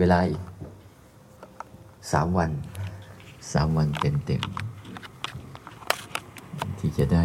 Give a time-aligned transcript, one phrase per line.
[0.00, 0.42] เวลาอีก
[2.12, 2.50] สามวัน
[3.52, 7.24] สามวันเต็มเต็มๆที่จะได้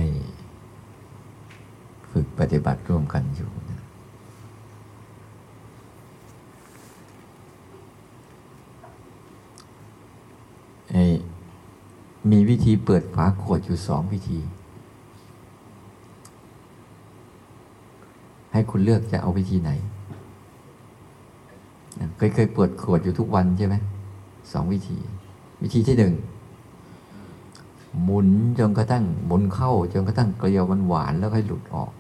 [2.12, 3.82] ฝึกปฏิบัติร่วมกันอยู่นะ
[10.92, 11.04] ไอ้
[12.32, 14.40] มีวิธีเปิดฝาขวดอยู่สองวิธี
[18.52, 19.72] ให้คุณเลือกจะเอาวิธีไหน
[22.18, 23.76] เคยเคยเปิดขวดอยู่ทุกวันใช่ไหม
[24.52, 24.98] สองวิธี
[25.64, 26.14] วิธีที่หนึ่ง
[28.04, 28.28] หมุน
[28.60, 31.92] จนกระทั่งหมุนเข้าจนกระทั่งเกลียวมันหวานแล้วค่อยหลุดออก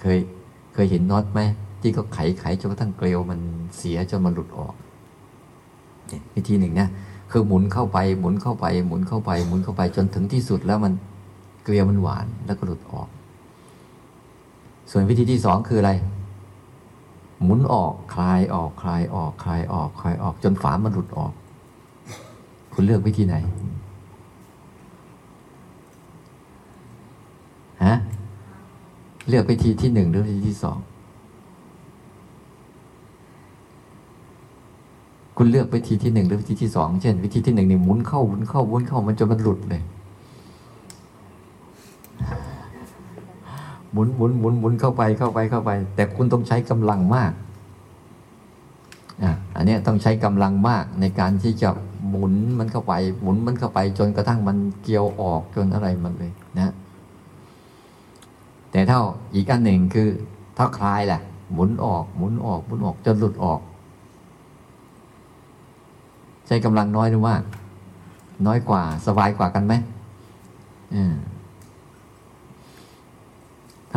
[0.00, 0.18] เคย
[0.74, 1.40] เคยเห็นน็อตไหม
[1.80, 3.40] ที่เขาไขไขจนกระทั่งเกลียวมัน
[3.76, 4.74] เสียจนมันหลุดออก
[6.34, 6.88] วิธีหนึ่งนะ
[7.30, 10.92] คือหมุนเข้าไปหมุนเข้าไป หมุนเข้าไป หมุนเข้าไปจนถึงที่สุดแล้วมัน
[11.64, 13.08] เกลียวมันหวานแล้วก็หลุดออก
[14.90, 15.92] ส่วนวิธีที่สองคืออะไร
[17.42, 21.32] หมุนออกคลายออกคลายออกคลายออกคลายออกจนฝามันหลุดออก
[22.72, 23.36] คุณเลือกวิธีไหน
[27.84, 27.94] ฮะ
[29.28, 30.78] เลือกวิธีที่หนึ่งหรือวิธีที่สอง
[35.36, 39.82] คุณเลือกวิธีที่หนึ่งหรือวิธีที่สองเช่น วิธีที่หนึ่งเนี่ยหมุนเข้าหมุนเข้าหมุนเข้ามันจนมันหลุดเลย
[43.96, 47.32] มุนหมุนหมุนหมุนเข้าไปเข้าไปเข้าไป แต่คุณต้องใช้กำลังมาก
[49.22, 51.68] อะอันนี้ต้องใช้กำลังมากในการที่จะ
[52.08, 56.72] หมุนมันเข้าไป หมุนมันเข้าไป จนกระทั่งมันเกี่ยวออกจนอะไรมันเลยนะ
[58.70, 59.02] แต่เท่า
[59.34, 60.08] อีกอันหนึ่งคือ
[60.56, 61.20] ถ้าคลายแหละ
[61.52, 63.60] หมุนออก หมุนออกหมุนออกจนหลุดออก
[66.46, 67.34] ใช้กำลังน้อยหรือว่า
[68.46, 69.74] น้อยกว่าสบายกว่ากันไหม
[70.94, 71.14] อืม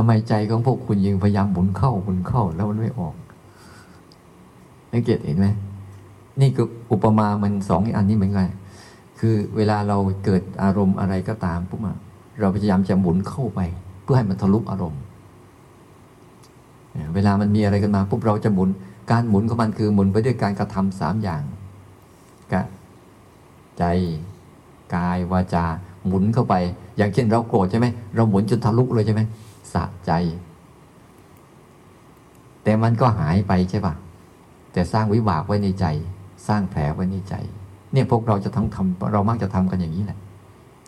[0.01, 3.15] ทำไมใจของพวกคุณยังพยายามหมุนเข้าหมุนเข้าแล้วมันไม่ออก
[4.91, 5.47] สังเกตเห็นไหม
[6.41, 8.47] นี่คืออุปมามันสองอันนี้เหมือนกัน
[9.19, 11.79] คือเวลาเราเกิดอารมณ์อะไรก็ตามปุ๊บ
[12.39, 13.59] เราพยายามจะหมุนเข้าไป
[14.03, 15.01] เพื่อให้มันทะลุอารมณ์
[17.13, 18.69] เวลามันมีอะไรกันมาปุ๊บเราจะหมุน
[19.11, 21.41] การหมุนของมันคือหมุนไปด้วยการกระทำสามอย่าง
[22.53, 22.61] กะ
[23.77, 23.83] ใจ
[24.95, 25.65] กายวาจา
[26.05, 26.55] หมุนเข้าไป
[26.97, 29.23] อย่างเช่นเราโกรธใช่ไหมเราหมุนจนทะลุเลยใช่ไหม
[29.73, 30.11] สะใจ
[32.63, 33.93] แต่มันก็หายไปใช่ปะ
[34.73, 35.85] แต่สร้างวิบากไว้ในใจ
[36.47, 37.35] สร้างแผลไว้ในใจ
[37.93, 40.19] เนี่ยพวกเราจะทั้งทำเรามักจะทำกันอย่างนี้แหละ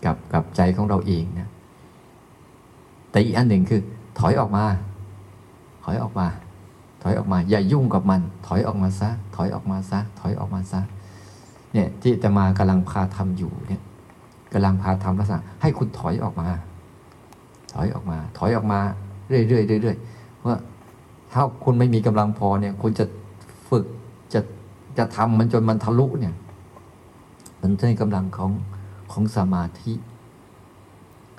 [0.05, 1.49] กับกับใจของเราเองนะ
[3.11, 3.81] แต่อีกอันหนึ่งคือ
[4.19, 4.65] ถอยออกมา
[5.83, 6.27] ถอยออกมา
[7.01, 10.81] ถอยออกมา อย่ายุ่งกับมัน ถอยออกมาซะ ถอยออกมาซะ ถอยออกมาซะ
[11.73, 13.81] เนี่ยที่จะมากำลังพาทำอยู่เนี่ย
[14.53, 16.47] กำลังพาทำลักษณะให้คุณถอยออกมา
[17.73, 18.79] ถอยออกมา ถอยออกมา
[19.27, 19.41] เรื่อ
[19.79, 20.55] ยๆเรื่อยๆว่า
[21.31, 23.05] ถ้าคุณไม่มีกำลังพอเนี่ย คุณจะ
[23.69, 23.85] ฝึก
[24.33, 24.39] จะ
[24.97, 26.35] จะทำมันจนมันทะลุเนี่ย
[27.61, 28.51] มันใช้กำลังของ
[29.11, 29.93] ของสมาธิ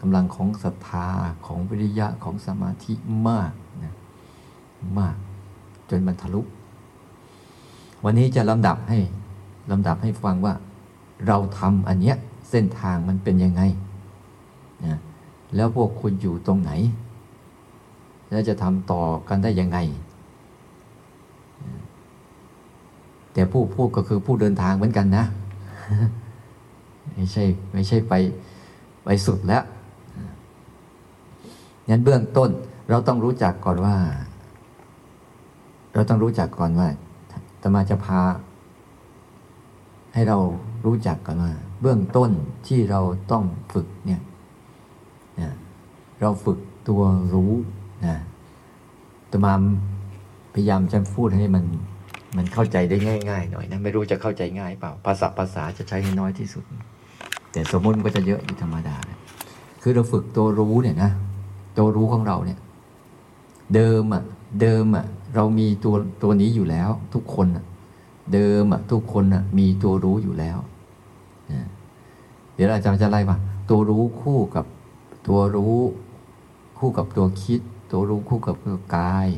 [0.00, 1.06] กำลังของศรัทธา
[1.47, 2.93] ของวิริยะของสมาธิ
[3.28, 3.53] มาก
[3.84, 3.94] นะ
[4.99, 5.16] มาก
[5.91, 6.41] จนมันทะลุ
[8.04, 8.99] วันนี้จะลำดับให้
[9.70, 10.54] ลำดับให้ฟังว่า
[11.26, 12.16] เราทำอันเนี้ย
[12.50, 13.62] เส้นทางมันเป็นยังไง
[14.87, 14.99] นะ
[15.56, 16.70] แล้วพวกคุณอยู่ตรงไหน
[18.30, 19.78] แล้วจะทำต่อกันได้ยังไง
[23.32, 25.24] แต่ผู้พูดก็คือผู้เดินทางเหมือนกันนะ
[27.14, 28.14] ไม่ใช่ไม่ใช่ไป
[29.04, 29.64] ไปสุดแล้ว
[31.88, 32.50] งั้นเบื้องต้น
[32.90, 33.96] เราต้องรู้จักก่อนว่า
[35.94, 36.88] เราต้องรู้จักก่อนว่า
[37.62, 38.20] ตมาจะพา
[40.14, 40.38] ให้เรา
[40.86, 42.30] รู้จักก่อนว่า เบื้องต้น
[42.66, 44.20] ที่เราต้องฝึกเนี่ย
[45.41, 45.53] นะ
[46.20, 46.58] เราฝึก
[46.88, 47.02] ตัว
[47.34, 47.52] รู้
[48.06, 48.17] นะ
[49.31, 49.52] ตมา
[50.55, 51.64] พยายามจะพูดให้มัน
[52.37, 52.96] มันเข้าใจได้
[53.31, 56.64] ง่ายๆหน่อยนะไม่รู้จะเข้าใจง่ายเปล่า ภาษาภาษาจะใช้ให้น้อยที่สุด
[57.52, 59.19] แต่สมมติมันก็จะเยอะอยู่ธรรมดานะ
[59.82, 61.11] คือเราฝึกตัวรู้เนี่ยนะ
[61.78, 62.58] ตัวรู้ของเราเนี่ย
[63.75, 64.23] เดิมอะ
[64.61, 65.05] เดิมอะ
[65.35, 67.64] เรามีตัวตัวนี้อยู่แล้ว ทุกคนอะ
[68.32, 70.58] เดิมอะทุกคนอะมีตัวรู้อยู่แล้ว
[72.55, 73.37] เดี๋ยวอาจารย์จะไล่มา
[73.70, 74.64] ตัวรู้คู่กับ
[75.26, 75.78] ตัวรู้
[76.78, 77.60] คู่กับตัวคิด
[77.90, 79.28] ตัวรู้คู่กับตัวกาย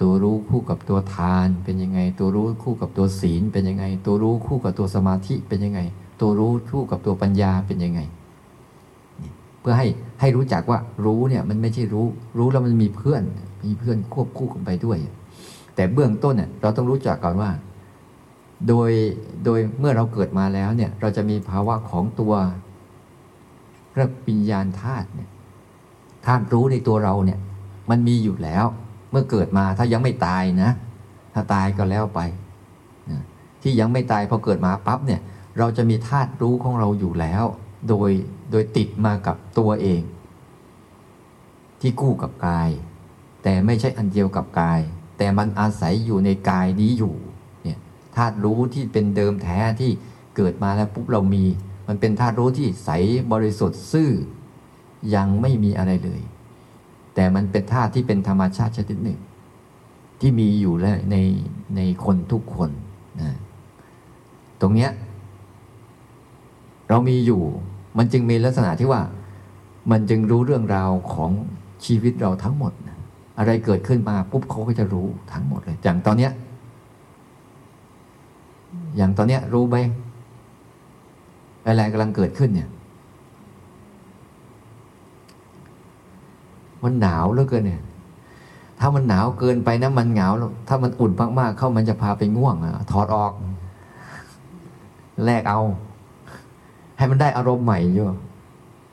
[0.00, 5.80] ตัวรู้คู่กับตัวทานเป็นยังไง ตัวรู้คู่กับตัวศีลเป็นยังไง ตัวรู้คู่กับตัวสมาธิเป็นยังไง
[6.20, 8.00] ตัวรู้คู่กับตัวปัญญาเป็นยังไง
[9.60, 9.86] เพื่อให้
[10.20, 12.06] ให้รู้จักว่ารู้เนี่ยมันไม่ใช่รู้
[12.38, 13.22] รู้แล้วมันมีเพื่อน
[13.64, 14.98] มีเพื่อนควบคู่กันไปด้วย
[15.74, 17.50] แต่เบื้องต้นเนี่ยเราต้องรู้จักก่อนว่า
[18.68, 18.90] โดย
[19.44, 22.32] โดยเมื่อเราเกิดมาแล้วเนี่ยเราจะมีภาวะของตัว
[24.00, 25.28] รียกปิญญาณธาตุเนี่ย
[26.26, 27.38] ธาตุรู้ในตัวเราเนี่ย
[27.90, 28.64] มันมีอยู่แล้ว
[29.10, 30.70] เมื่อเกิดมาถ้ายังไม่ตายนะ
[31.34, 32.20] ถ้าตายก็แล้วไป
[33.62, 35.20] ที่ยังไม่ตายพอเกิดมาปั๊บเนี่ย
[35.58, 37.44] เราจะมีธาตุรู้ของเราอยู่แล้ว
[37.88, 38.10] โดย
[38.50, 40.02] โดยติดมากับตัวเอง
[41.80, 42.70] ที่กู้กับกาย
[43.42, 44.80] แต่ไม่ใช่อันเดียวกับกาย
[45.18, 47.14] แต่มันอาศัยอยู่ในกายนี้อยู่
[47.62, 47.78] เนี่ย
[48.16, 49.90] ธาตุรู้ที่เป็นเดิมแท้ที่
[50.36, 51.44] เกิดมาแล้วปุ๊บเรามี
[51.92, 52.90] มันเป็นธาตุรู้ที่ใส
[53.32, 54.10] บริสุทธิ์ซื่อ
[55.14, 56.20] ยังไม่มีอะไรเลย
[57.14, 59.20] แต่มันเป็นธาตุที่เป็นธรรมชาติชนิดหนึ่ง
[60.20, 61.16] ที่มีอยู่แล้วใน
[61.76, 62.70] ในคนทุกคน
[63.20, 63.30] นะ
[64.60, 64.90] ตรงเนี้ย
[66.88, 67.42] เรามีอยู่
[67.98, 69.02] มันจึงมีลักษณะที่ว่า
[69.90, 71.30] มันจึงรู้เรื่องราวของ
[71.84, 72.98] ชีวิตเราทั้งหมดนะ
[73.38, 76.32] อะไรเกิดขึ้นมาปุ๊บเขาก็จะรู้ทั้งหมดเลย อย่างตอนเนี้ย
[78.96, 79.76] อย่างตอนเนี้ยรู้ไหม
[81.64, 82.68] อะไรกำลังเกิดขึ้นเนี่ย
[86.84, 87.82] มันหนาวเหลือเกินเนี่ย
[88.80, 90.28] ถ้ามันหนาวเกินไปนะมันเหงา
[90.68, 93.32] ถ้ามันอุ่นมากๆ เข้ามันจะพาไปง่วงอะถอดออก
[95.24, 95.60] แลกเอา
[96.96, 98.04] ให้มันได้อารมณ์ใหม่อยู่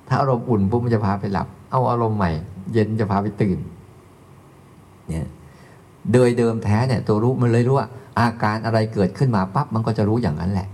[0.07, 2.31] ถ้าอารมณ์อุ่นปุ๊บมันจะพาไปหลับ เอาอารมณ์ใหม่
[2.73, 3.57] เย็นจะพาไปตื่น
[5.07, 5.27] เนี่ย
[6.13, 7.87] โดยเดิมแท้เนี่ย ตัวรู้มันเลยรู้ว่า
[8.19, 10.67] อาการอะไรเกิดขึ้นมาปั๊บมันก็จะรู้อย่างนั้นแหละ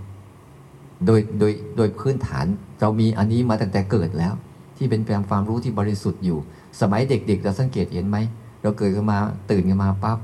[1.06, 2.46] โดยโดยโดยพื้นฐาน
[2.82, 4.34] เรามีอันนี้มาตั้งแต่เกิดแล้ว
[4.78, 6.40] ที่เป็นความรู้ที่บริสุทธิ์อยู่
[6.82, 8.18] สมัยเด็ก ๆ เราสังเกตเห็นไหม
[8.62, 9.18] เราเกิดขึ้นมา
[9.52, 10.20] ตื่นขึ้นมาปั๊บ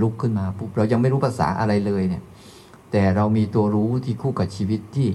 [0.00, 2.22] ลุกขึ้นมาปุ๊บเรายังไม่รู้ภาษาอะไรเลยเนี่ย
[2.90, 5.08] แต่เรามีตัวรู้ที่คู่กับชีวิตที่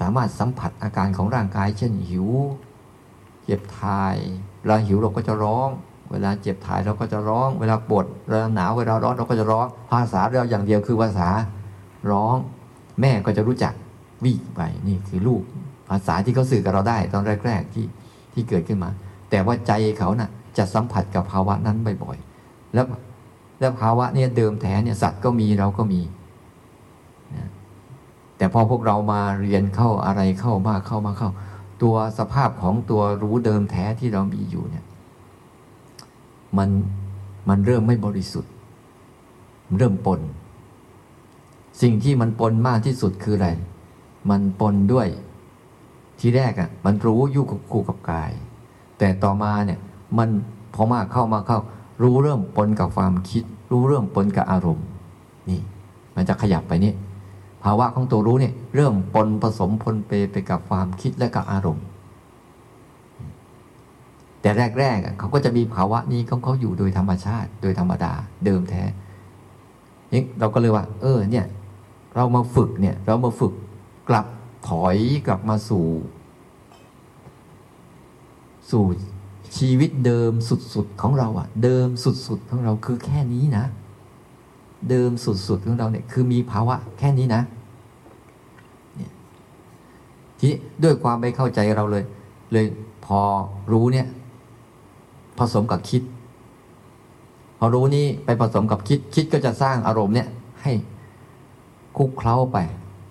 [0.00, 2.28] สามารถสัมผัสอาการของร่างกาย เช่นหิว
[3.44, 4.16] เจ็บถ่าย
[4.60, 5.68] เวลาหิวเราก็จะร้อง
[6.10, 11.28] เวลาเจ็บถ่ายเราก็จะร้อง เวลาปวดเวลาหนาวเวลาร้อนเราก็จะร้อง ภาษาเราอย่างเดียวคือภาษา
[12.10, 12.36] ร้อง
[13.00, 13.72] แม่ก็จะรู้จัก
[14.24, 15.42] วิ่งไปนี่คือลูก
[15.88, 17.86] ภาษาที่เขาสื่อกับเราได้ ตอนแรก ๆที่
[18.32, 18.90] ที่เกิดขึ้นมา
[19.30, 22.86] แต่ว่าใจเขานะ่ะจะสัมผัสกับภาวะนั้นบ่อยๆแล้ว
[23.60, 26.00] แล้วภาวะเนี่ยเดิมแท้เนี่ยสัตว์ก็มีเราก็มี
[27.36, 27.48] นะ
[28.36, 31.30] แต่พอพวกเรามาเรียนเข้าอะไรเข้ามากเข้ามาเข้า
[31.82, 34.84] ตัวสภาพของตัวรู้เดิมแท้ที่เรามีอยู่เนี่ย
[36.58, 36.70] มัน
[37.48, 38.52] มันเริ่มไม่บริสุทธิ์
[39.78, 40.20] เริ่มปน
[41.82, 43.48] สิ่งที่มันปนมากที่สุดคืออะไร
[44.28, 45.08] มันปนด้วย
[46.18, 48.32] ที่แรกอะ่ะ มันรู้อยู่กับคู่กับกาย
[48.98, 49.80] แต่ต่อมาเนี่ย
[50.18, 50.28] มัน
[50.74, 51.58] พอมากเข้ามาเข้า
[52.02, 54.86] รู้เริ่มปนกับความคิด รู้เริ่มปนกับอารมณ์
[55.50, 55.60] นี่
[56.16, 56.92] มันจะขยับไปนี่
[57.64, 61.84] ภาวะของตัวรู้เนี่ย เริ่มปนผสมปนเปไปกับความคิดและกับอารมณ์
[64.40, 68.12] แต่แรกๆเขาก็จะมีภาวะนี้ของเขาอยู่โดยธรรมชาติ โดยธรรมดา
[68.44, 68.82] เดิมแท้
[70.40, 71.46] เราก็เลยว่า เออ เนี่ย
[72.16, 73.52] เรามาฝึกเนี่ย เรามาฝึก
[74.10, 74.26] กลับ
[74.68, 74.96] ถอย
[75.26, 75.86] กลับมาสู่
[78.70, 78.84] สู่
[79.56, 80.32] ชีวิตเดิม
[80.74, 83.64] สุดๆของเราอะเดิมสุดๆของเราคือแค่นี้นะ
[84.90, 87.42] เดิมสุดๆของเราเนี่ยคือมีภาวะแค่นี้นะ
[88.96, 89.12] เนี่ย
[90.40, 90.48] ที
[90.82, 92.04] ด้วยความไม่เข้าใจเราเลย
[92.52, 92.66] เลย
[93.04, 93.20] พอ
[93.72, 94.06] รู้เนี่ย
[95.38, 96.02] ผสมกับคิด
[97.58, 100.28] พอรู้นี่ไปผสมกับคิด คิดก็จะสร้างอารมณ์เนี่ย
[100.62, 100.72] ให้
[101.96, 102.58] คุกเคล้าไป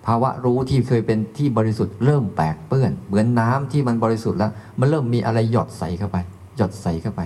[0.06, 6.16] ภาวะรู้ที่เคยเป็นที่บริสุทธิ์เริ่มแปกเปื้อน เหมือนน้ำที่มันบริสุทธิ์แล้ว มันเริ่มมีอะไรหยดใส่เข้าไป
[6.56, 7.20] หยดใส่เข้าไป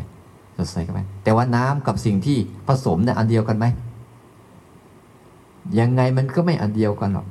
[0.54, 2.38] หยดใส่เข้าไป แต่ว่าน้ำกับสิ่งที่
[2.68, 3.66] ผสมเนี่ยอันเดียวกันไหม
[5.80, 7.26] ยังไงมันก็ไม่อันเดียวกันหรอก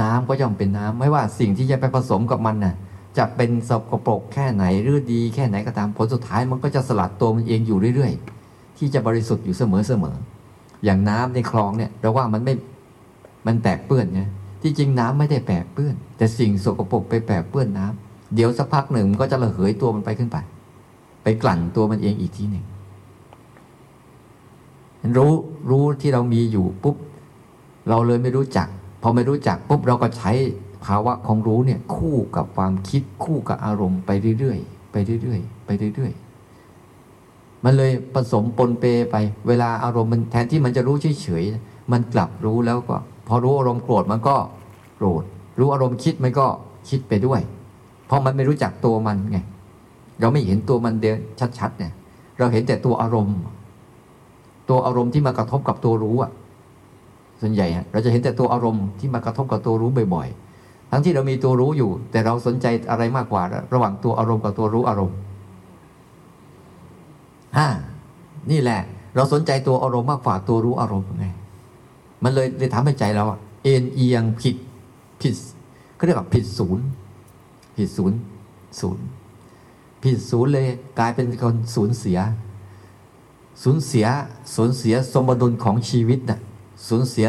[0.00, 2.74] น้ำก็ย่อมเป็นน้ำไม่ว่าสิ่งที่จะไปผสมกับมันน่ะ
[3.18, 8.12] จะเป็นสกปรกแค่ไหนหรือดีแค่ไหนก็ตามผลสุดท้ายมันก็จะสลัดตัวมันเองอยู่เรื่อย
[8.46, 12.54] ๆ ที่จะบริสุทธิ์อยู่เสมอๆอย่างน้ำในคลองเนี่ยเราว่ามันไม่
[13.46, 14.22] มันแปกเปื้อนไง
[14.62, 20.38] ที่จริงน้ำไม่ได้แปกเปื้อน แต่สิ่งสกปรกไปแปกเปื้อนน้ำเดี๋ยวสักพักหนึ่งมันก็จะระเหยตัวมันไปขึ้นไป
[21.22, 22.64] ไปกลั่นตัวมันเองอีกทีหนึ่ง
[25.16, 25.32] รู้
[25.70, 26.96] รู้ที่เรามีอยู่ปุ๊บ
[27.88, 28.68] เราเลยไม่รู้จัก
[29.02, 30.32] พอไม่รู้จักปุ๊บเราก็ใช้
[30.84, 39.16] ภาวะของรู้เนี่ย คู่กับความคิดคู่กับอารมณ์ไปเรื่อยๆไปเรื่อยๆไปเรื่อยๆมันเลยผสมปนเปไป
[39.48, 42.96] เวลาอารมณ์มันแทนที่มันจะรู้เฉยๆมันกลับรู้แล้วก็
[43.32, 44.36] พอรู้อารมณ์โกรธมันก็
[44.96, 45.22] โกรธ
[45.58, 46.46] รู้อารมณ์คิดมันก็
[46.88, 47.40] คิดไปด้วย
[48.06, 49.38] เพราะมันไม่รู้จักตัวมันไง
[50.20, 51.18] เราไม่เห็นตัวมันเดิน
[51.58, 51.92] ชัดๆเนี่ย
[52.38, 53.36] เราเห็นแต่ตัวอารมณ์
[54.68, 56.30] ตัวอารมณ์ที่มากระทบกับตัวรู้อะ
[57.40, 63.42] ส่วนใหญ่เราจะเห็นแต่ตัวอารมณ์ที่มากระทบกับตัวรู้บ่อยๆ ทั้งที่เรามีตัวรู้อยู่ แต่เราสนใจอะไรมากกว่า
[63.74, 65.16] ระหว่างตัวอารมณ์กับตัวรู้อารมณ์
[67.56, 67.68] ฮ่า
[68.50, 68.80] นี่แหละ
[69.16, 71.26] เราสนใจตัวอารมณ์มากกว่าตัวรู้อารมณ์ไง
[72.22, 73.24] มันเลยเลยทำให้ใจเรา
[73.64, 74.56] เอ็นเอียงผิด
[75.20, 75.34] ผิด
[75.94, 76.84] เขาเรียกว่าผิดศูนย์
[77.76, 78.18] ผิดศูนย์
[78.80, 79.04] ศูนย์
[80.02, 80.66] ผิดศูนย์เลย
[80.98, 82.18] กลายเป็นคนสูญเสีย
[83.62, 84.06] สูญเสีย
[84.54, 86.40] สูญเสียสมดุลของชีวิตนะ่ะ
[86.88, 87.26] สูญเสีย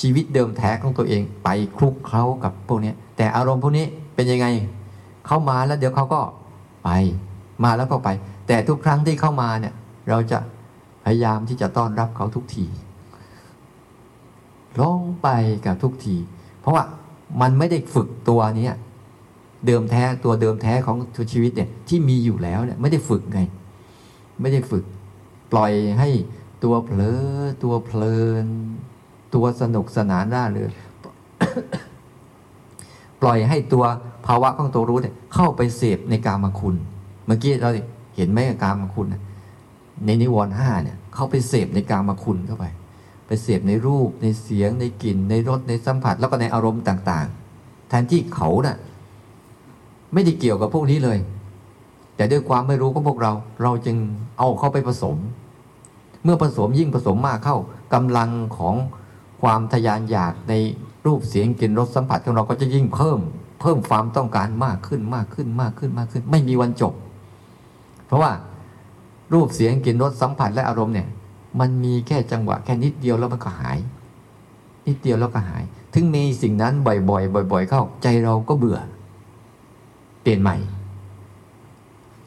[0.00, 4.46] ชีวิตเดิมแท้ของตัวเองไปคลุกเคล้ากับพวกนี้แต่อารมณ์พวกนี้เป็นยังไง
[5.26, 6.20] เข้ามาแล้วเดี๋ยวเขาก็
[6.84, 6.90] ไป
[7.64, 8.08] มาแล้วก็ไป
[8.46, 9.74] แต่ทุกครั้งที่เข้ามาเนี่ย
[10.08, 10.38] เราจะ
[11.04, 12.66] พยายามที่จะต้อนรับเขาทุกที
[14.80, 15.28] ลงไป
[15.66, 16.16] กับทุกที
[16.60, 16.84] เพราะว่า
[17.40, 18.70] มันไม่ได้ฝึกตัวนี้
[19.66, 23.40] เดิมแท้ตัวเดิมแท้ของทุชีวิตเนี่ยที่มีอยู่แล้วเนี่ยไม่ได้ฝึกไง
[24.40, 24.84] ไม่ได้ฝึก
[25.52, 26.08] ปล่อยให้
[26.64, 27.20] ตัวเผลอ
[27.62, 28.46] ตัวเพลิน
[29.34, 30.70] ตัวสนุกสนานร่าเริง
[33.20, 33.84] ปล่อยให้ตัว
[34.26, 36.76] ภาวะของตัวรู้เนี่ยเข้าไปเสพในกามคุณ
[37.26, 37.70] เมื่อกี้เรา
[38.16, 39.06] เห็นไหมกามคุณ
[40.04, 42.66] ในนิวรณ์ห้าเนี่ย เข้าไปเสพในกามคุณเข้าไป
[43.28, 48.76] ไปเสพในรูปในเสียงในกลิ่น ในรสในสัมผัสแล้วก็ในอารมณ์ต่างๆแทนที่เขาน่ะ
[50.12, 51.18] ไม่ได้เกี่ยวกับพวกนี้เลย
[52.16, 53.32] แต่ด้วยความไม่รู้ของพวกเรา
[53.62, 53.96] เราจึง
[54.38, 55.16] เอาเข้าไปผสม
[56.24, 57.56] เมื่อผสมยิ่งผสมมากเข้า
[57.94, 58.74] กำลังของ
[59.42, 60.54] ความทยานอยากใน
[61.06, 63.18] รูปเสียงกลิ่นรสสัมผัสของเราก็จะยิ่งเพิ่ม
[63.60, 66.92] เพิ่มความต้องการมากขึ้นมากขึ้นมากขึ้นมากขึ้น ไม่มีวันจบ
[68.06, 68.32] เพราะว่า
[69.32, 71.08] รูปเสียงกลิ่นรสสัมผัสและอารมณ์เนี่ย
[71.60, 73.78] มันมีแค่จังหวะแค่นิดเดียวแล้วมันก็หาย
[74.86, 75.64] นิดเดียวแล้วก็หาย
[75.94, 78.78] ถึงมีสิ่งนั้นบ่อยๆบ่อย ๆ เข้าใจเราก็เบื่อ
[80.22, 80.56] เปลี่ยนใหม่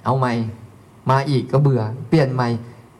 [0.05, 0.33] เอาใหม่
[1.09, 2.47] มาอีกก็เบื่อ เปลี่ยนใหม่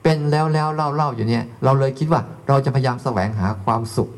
[0.04, 4.10] เป็นแล้วแล้วเล่าเล่าอยู่เนี่ย เราเลยคิดว่าเราจะพยายามแสวงหาความสุข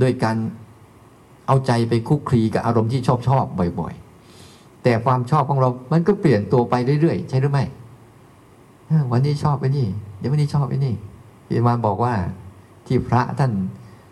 [0.00, 0.36] โดยการ
[1.46, 3.44] เอาใจไปคุกคีกับอารมณ์ที่ชอบชอบ
[3.80, 3.94] บ่อย
[4.38, 7.64] ๆ แต่ความชอบของเรา มันก็เปลี่ยนตัวไปเรื่อยๆ ใช่หรือไม่
[9.12, 9.86] วันนี้ชอบไปนี่
[10.18, 10.94] เดี๋ยววันนี้ชอบไปนี่
[11.46, 12.14] พี่มาบอกว่า
[12.86, 13.52] ที่พระท่าน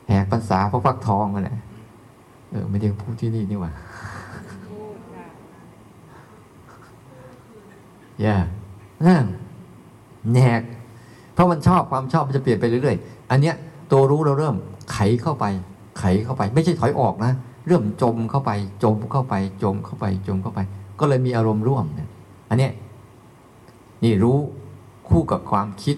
[0.06, 1.50] แหกภาษาพระฟักทองอะไร
[2.50, 3.72] เออไม่ได้พูดที่นี่นี่ว่า
[8.20, 8.36] อย่า
[10.34, 10.62] แหก
[11.34, 13.54] เพราะมันชอบความชอบมันจะเปลี่ยนไปเรื่อยๆ อันเนี้ย
[13.92, 14.54] ตัวรู้เราเริ่ม
[14.92, 15.44] ไขเข้าไป
[15.98, 17.32] ไขเข้าไป ไม่ใช่ถอยออกนะ
[17.66, 18.50] เริ่มจมเข้าไป
[18.82, 20.60] จมเข้าไป จมเข้าไป จมเข้าไป
[21.00, 22.08] ก็เลยมีอารมณ์ร่วมเนี่ย
[22.48, 22.72] อันเนี้ย
[24.04, 24.38] นี่รู้
[25.10, 25.96] คู่กับความคิด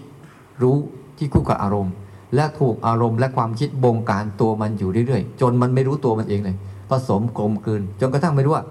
[0.62, 0.76] รู้
[1.18, 1.94] ที่คู่กับอารมณ์
[2.34, 6.56] และถูกอารมณ์และความคิดบงการตัวมันอยู่เรื่อยๆ จนมันไม่รู้ตัวมันเองเลย
[6.90, 8.64] ผสมกลมกลืน จนกระทั่งไม่รู้ว่า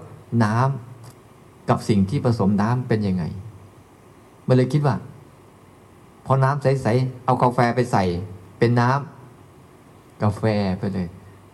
[0.44, 3.24] น้ำกับสิ่งที่ผสมน้ำเป็นยังไง
[4.46, 4.94] มันเลยคิดว่า
[6.26, 8.04] พอน้ำใสๆเอากาแฟไปใส่
[8.58, 10.42] เป็นน้ำกาแฟ
[10.78, 11.08] ไปเลย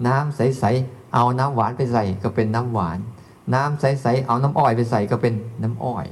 [0.07, 2.99] น้ำใสๆเอาน้ำหวานไปใส่ ก็เป็นน้ำหวาน
[3.55, 6.07] น้ำใสๆเอาน้ำอ้อยไปใส่ก็เป็นน้ำอ้อย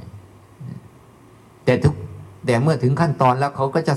[1.65, 1.95] แต่ทุก
[2.45, 3.93] แต่เมื่อถึงขั้นตอนแล้วเขาก็จะ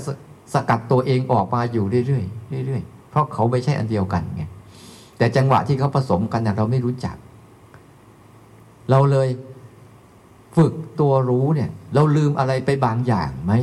[0.53, 2.21] สกัดตัวเองออกมาอยู่เรื่อ
[2.61, 4.43] ยๆเรื่อยๆเพราะเขาไม่ใช่อันเดียวกันไง
[5.17, 7.15] แต่จังหวะที่เขาผสมกันเราไม่รู้จัก
[8.91, 9.29] เราเลย
[10.57, 13.53] ฝึกตัวรู้เนี่ย เราลืมอะไรไปบางอย่างไหม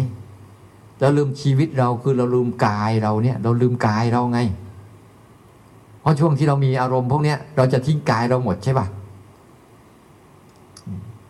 [1.00, 4.40] เราลืมชีวิตเราคือเราลืมกายเราเนี่ย เราลืมกายเราไง
[6.00, 8.86] เพราะช่วงที่เรามีอารมณ์พวกเนี้ยเราจะทิ้งกายเราหมดใช่ปะ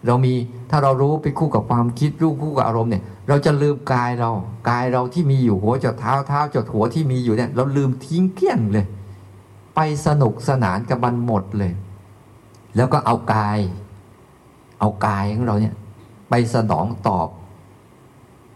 [0.06, 0.34] เรามี
[0.70, 4.30] ถ้าเรารู้ไปคู่กับความคิดรู้คู่กับอารมณ์เนี่ย เราจะลืมกายเรา
[4.70, 8.86] กายเราที่มีอยู่หัวจดเท้าเท้าจดหัวที่มีอยู่เนี่ย เราลืมทิ้งเพี้ยงเลย
[9.74, 11.72] ไปสนุกสนานกับมันหมดเลย
[12.76, 13.58] แล้วก็เอากาย
[14.80, 15.74] เอากายของเราเนี่ย
[16.30, 17.28] ไปสนองตอบ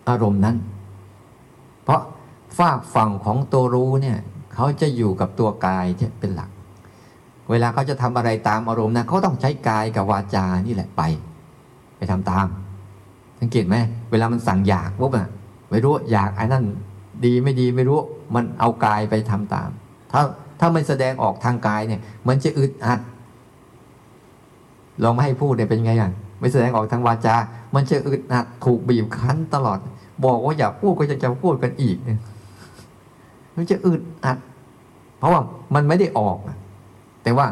[0.09, 0.57] อารมณ์นั้น
[1.85, 2.01] เพราะ
[2.59, 4.19] ฝากฝั่งของตัวรู้เนี่ย
[4.55, 6.51] เขาจะอยู่กับตัวกายที่เป็นหลัก
[7.51, 11.03] เวลาเขาจะทำอะไรตามอารมณ์นะเขาต้องใช้กายกับวาจานี่แหละไป
[11.97, 12.47] ไปทำตาม
[13.41, 13.77] สังเกตไหม
[14.11, 15.29] เวลามันสั่งอยากปุ๊บอะ
[15.71, 16.65] ไม่รู้อยากไอ้นั่น
[17.25, 17.99] ดีไม่ดีไม่รู้
[18.35, 19.71] มันเอากายไปทำตาม
[20.13, 20.23] ถ้า
[20.61, 23.01] ถ้าไม่แสดงออกทางกายเนี่ย มันจะอึดอัด
[25.03, 27.35] ลองไม่ให้พูดเนี่ยเป็นไงอะไม่แสดงออกทางวาจา
[27.75, 29.79] มันจะอึดอัดถูกบีบคั้นตลอด
[30.25, 32.21] บอกว่าอย่าพูดก็จะจะพูดกันอีกเนี่ย
[33.57, 34.39] มันจะอึดอัด
[35.19, 35.43] เพราะว่า
[35.75, 36.39] มันไม่ได้ออก
[37.23, 37.47] แต่ว่า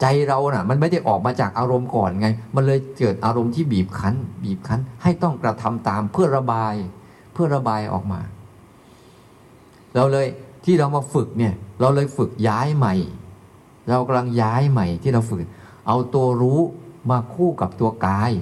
[0.00, 4.14] ใจเราน่ะมันไม่ได้ออกมาจากอารมณ์ก่อนไง มันเลยเกิดอารมณ์ที่บีบคั้น
[4.44, 6.74] บีบคั้น ให้ต้องกระทำตามเพื่อระบาย
[7.32, 8.20] เพื่อระบายออกมา
[9.94, 10.26] เราเลย
[10.64, 12.94] ที่เรามาฝึกเนี่ย เราเลยฝึกย้ายใหม่
[13.88, 15.40] เรากำลังย้ายใหม่ที่เราฝึก
[15.86, 16.60] เอาตัวรู้
[17.10, 18.32] มาคู่กับตัวกาย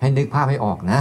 [0.00, 1.00] ให้นึกภาพให้ออกนะ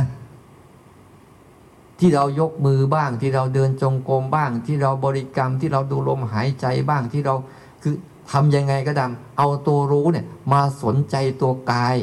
[1.99, 7.35] ที่เรายกมือบ้างที่เราเดินจงกรมบ้าง ที่เราบริกรรมที่เราดูลมหายใจบ้างที่เรา
[7.83, 7.95] คือ
[8.31, 11.97] ทำยังไงก็ดำเอาตัวรู้เนี่ย มาสนใจตัวกาย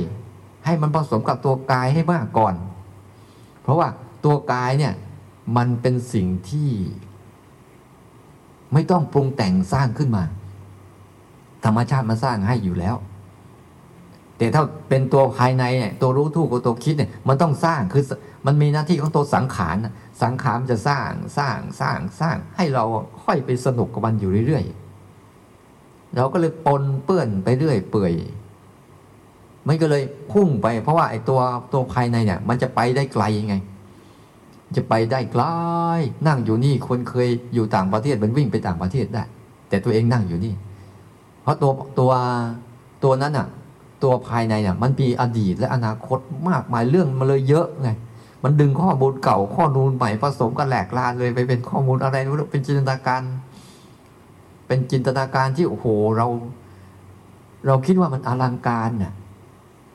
[0.65, 2.55] ให้มันผสมกับตัวกายให้มากก่อน
[3.63, 3.89] เพราะว่า
[4.25, 4.95] ตัวกายเนี่ย
[5.57, 6.71] มันเป็นสิ่งที่
[8.73, 10.25] ไม่ต้องปรุงแต่งสร้างขึ้นมา
[11.65, 12.97] ธรรมชาติมาสร้างให้อยู่แล้ว
[14.39, 18.05] แต่ถ้าเป็นตัวภายในเนี่ยตัวรู้ทูกกับตัวคิดเนี่ย มันต้องสร้างคือ
[18.47, 19.77] มันมีหน้าที่ของตัวสังขาร
[20.23, 22.85] สังขารจะสร้างสร้างสร้างสร้างให้เรา
[23.25, 24.86] ค่อยไปสนุกกับมันอยู่เรื่อยๆ
[26.17, 28.13] เราก็เลยปนเปื้อนไปเรื่อยเปื่อย
[29.69, 31.41] มันก็เลยพุ่งไป เพราะว่าไอ้ตัว
[31.73, 33.55] ตัวภายในเนี่ย มันจะไปได้ไกลยังไง
[34.77, 35.45] จะไปได้ไกล
[36.27, 39.23] นั่งอยู่นี่คนเคยอยู่ต่างประเทศมันวิ่งไปต่างประเทศได้
[39.69, 40.55] แต่ตัวเองนั่งอยู่นี่
[41.43, 42.13] เพราะตัวตัว
[43.05, 43.49] ตัวนั้นอะ
[44.03, 46.19] ตัวภายในเนี่ย มันมีอดีตและอนาคต
[46.49, 47.89] มากมายเรื่องมาเลยเยอะไง
[48.45, 53.23] มันดึงข้อมูลเก่าข้อมูลใหม่ผสมกันแหลกลานเลยไปเป็นข้อมูลอะไรรู้เป็นจินตนาการ
[54.67, 56.27] เป็นจินตนาการที่โอ้โหเรา
[57.67, 59.13] เราคิดว่ามันอลังการเนี่ย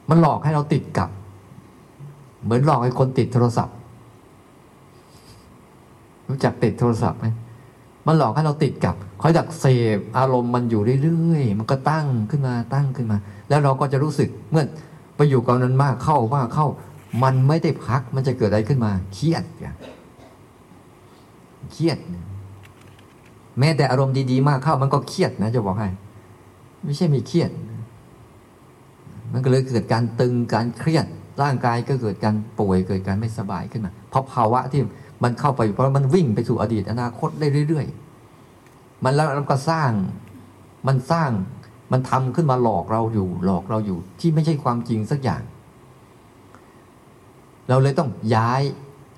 [0.09, 1.09] มันหลอกให้เราติดกับ
[2.43, 3.75] เหมือนหลอกให้คนติดโทรศัพท์
[6.29, 7.27] รู้จักติดโทรศัพท์ไหม
[8.07, 13.17] มันหลอกให้เราติดกับคอยดักเสพอารมณ์มันอยู่เรื่อยๆมันก็ตั้งขึ้นมาตั้งขึ้นมา
[13.49, 14.65] แล้วเราก็จะรู้สึกเมื่อ
[15.15, 16.67] ไปอยู่กับนั้นมากเข้ามากเข้า
[17.23, 19.43] มันไม่ได้พักมันจะเกิดอะไรขึ้นมา เครียด
[21.71, 21.97] เครียด
[23.59, 25.89] แม้แต่อารมณ์ดีๆมากเข้ามันก็เครียดนะจะบอกให้
[26.85, 27.51] ไม่ใช่มีเครียด
[29.33, 31.05] มันก็เลยเกิดการตึงการเครียด
[31.41, 34.81] ร่างกายก็เกิดการป่วยเกิดการไม่สบายขึ้นมาเพราะภาวะที่
[35.23, 39.91] มันเข้าไปเพราะมันวิ่งไปสู่อดีตอนาคตได้เรื่อยๆ มันแล้วมันก็สร้าง
[40.87, 41.29] มันสร้าง
[41.91, 45.41] มันทำขึ้นมาหลอกเราอยู่ หลอกเราอยู่ ที่ไม่ใช่ความจริงสักอย่าง
[47.69, 48.61] เราเลยต้องย้าย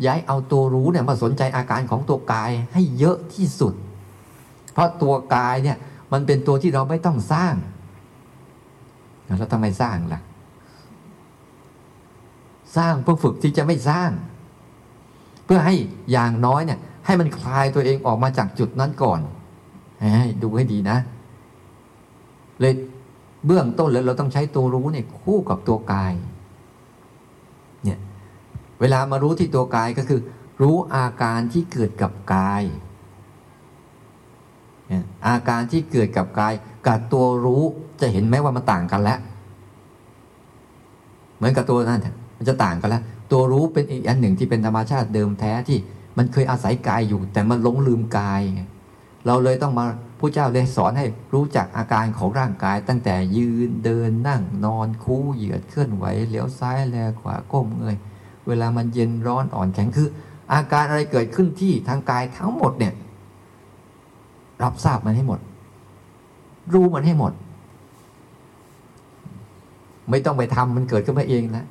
[0.06, 3.74] ย้ายเอาตัวรู้เนี่ยมาสนใจอาการของตัวกายให้เยอะที่สุด
[4.74, 5.77] เพราะตัวกายเนี่ย
[6.13, 7.56] มันเป็นตัวที่เราไม่ต้องสร้าง
[9.25, 10.22] แล้วทำไมสร้างล่ะ
[12.77, 14.12] สร้างเพื่อฝึกที่จะไม่สร้าง
[15.46, 15.75] เพื่อให้
[16.12, 19.19] อย่างน้อยเนี่ย ให้มันคลายตัวเองออกมาจากจุดนั้นก่อน
[20.43, 20.97] ดูให้ดีนะ
[22.60, 22.74] เลย
[23.45, 26.13] เบื้องต้นแล้วเราต้องใช้ตัวรู้เนี่ยคู่กับตัวกาย
[27.84, 28.00] เนี่ย
[28.80, 30.19] เวลามารู้ที่ตัวกายก็คือ
[30.62, 32.63] รู้อาการที่เกิดกับกาย
[35.27, 36.53] อาการที่เกิดกับกาย
[36.88, 37.63] กับตัวรู้
[38.01, 39.19] จะเห็นไหมว่ามันต่างกันแล้ว
[41.38, 42.01] เหมือนกับตัวนั้น
[42.38, 45.77] มันจะต่างกันแล้ว ตัวรู้เป็นอีกอันหนึ่งที่เป็นธรรมชาติเดิมแท้ที่
[46.17, 48.41] มันเคยอาศัยกายอยู่ แต่มันหลงลืมกาย
[49.25, 49.86] เราเลยต้องมา
[50.19, 57.97] ผู้เจ้าเลยสอนให้รู้จักอาการของร่างกาย ตั้งแต่ยืนเดินนั่งนอนคู่เหยียดเคลื่อนไหวเลี้ยวซ้ายแลขวาก้มเงย
[58.47, 60.10] เวลามันเย็นร้อนอ่อนแข็งคือ
[60.53, 62.93] อาการอะไรเกิดขึ้นที่ทางกายทั้งหมดเนี่ย
[64.63, 65.39] รับทราบมันให้หมด
[66.73, 67.34] รู้มันให้หมด
[70.10, 71.65] ไม่ต้องไปทำมันเกิดขึ้นมาเองนะ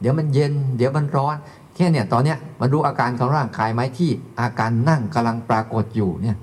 [0.00, 1.36] เดี๋ยวมันเย็น เดี๋ยวมันร้อน
[1.76, 6.36] แค่เนี่ยตอนเนี้ยมาดูอาการของร่างกายไหมที่อาการนั่งกำลังปรากฏอยู่เนี่ย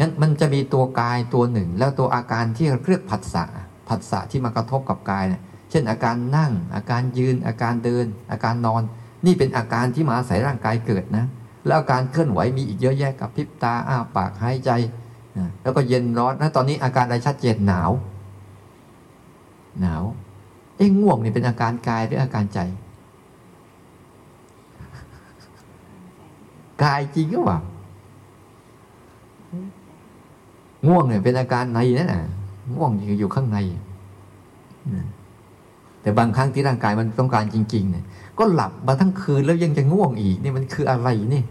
[0.00, 3.44] นั้นมันจะมีตัวกายตัวหนึ่ง แล้วตัวอาการที่เรียกผัสสะ
[3.88, 8.82] ผัสสะที่มากระทบกับกายเนี่ยเช่น อาการนั่ง อาการยืน อาการเดิน อาการนอน
[9.26, 11.26] นี่เป็นอาการที่มาอาศัยร่างกายเกิดนะ
[11.66, 14.70] แล้วการเคลื่อนไหวมีอีกเยอะแยะกับพิบตาอ้าปากหายใจ
[15.62, 17.90] แล้วก็เย็นร้อนนะตอนนี้อาการอะไรชัดเจนหนาว
[19.80, 20.02] หนาว
[20.76, 22.60] เอ้ง่วงนี่เป็นอาการกายหรืออาการใจ
[26.82, 27.58] กายจริงก็ว่า
[30.86, 32.22] ง่วงเนี่ยเป็นอาการในนั่นแหละ
[32.74, 33.58] ง่วงอยู่อยู่ข้างใน
[36.02, 38.04] แต่บางครั้งที่ร่างกายมันต้องการจริง ๆ เนี่ย
[38.38, 41.42] ก็หลับมาทั้งคืนแล้วยังจะง่วงอีกนี่มันคืออะไรนี่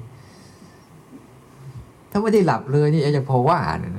[2.11, 3.93] ถ้าไม่ได้หลับเลยนี่ยังพอว่าเนี่ย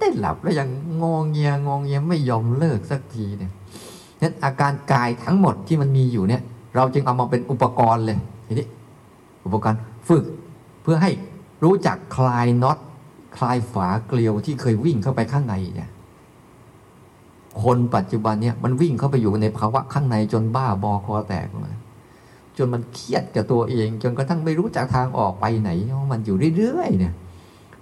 [0.00, 0.68] ได้หลับแล้วยัง
[1.02, 3.52] งงเงียงงเงียไม่ยอมเลิกสักทีเนี่ย
[4.22, 6.42] นั้นอาการกายทั้งหมดที่มันมีอยู่เนี่ย
[6.76, 8.66] เราจึงเอามาเป็นอุปกรณ์เลยทีนี้
[9.44, 10.24] อุปกรณ์ฝึก
[10.82, 11.10] เพื่อให้
[11.64, 12.78] รู้จักคลายน็อต
[13.36, 15.90] คลายฝาเกลียวที่เคยวิ่งเข้าไปข้างในเนี่ย
[17.62, 21.76] คนปัจจุบันเนี่ยมันวิ่งเข้าไปอยู่ในภาวะข้างในจนบ้าบอคอแตกเลย
[22.56, 25.70] จนมันเครียดกับตัวเอง จนกระทั่งไม่รู้จักทางออกไปไหน
[26.12, 27.14] มันอยู่เรื่อยๆเนี่ย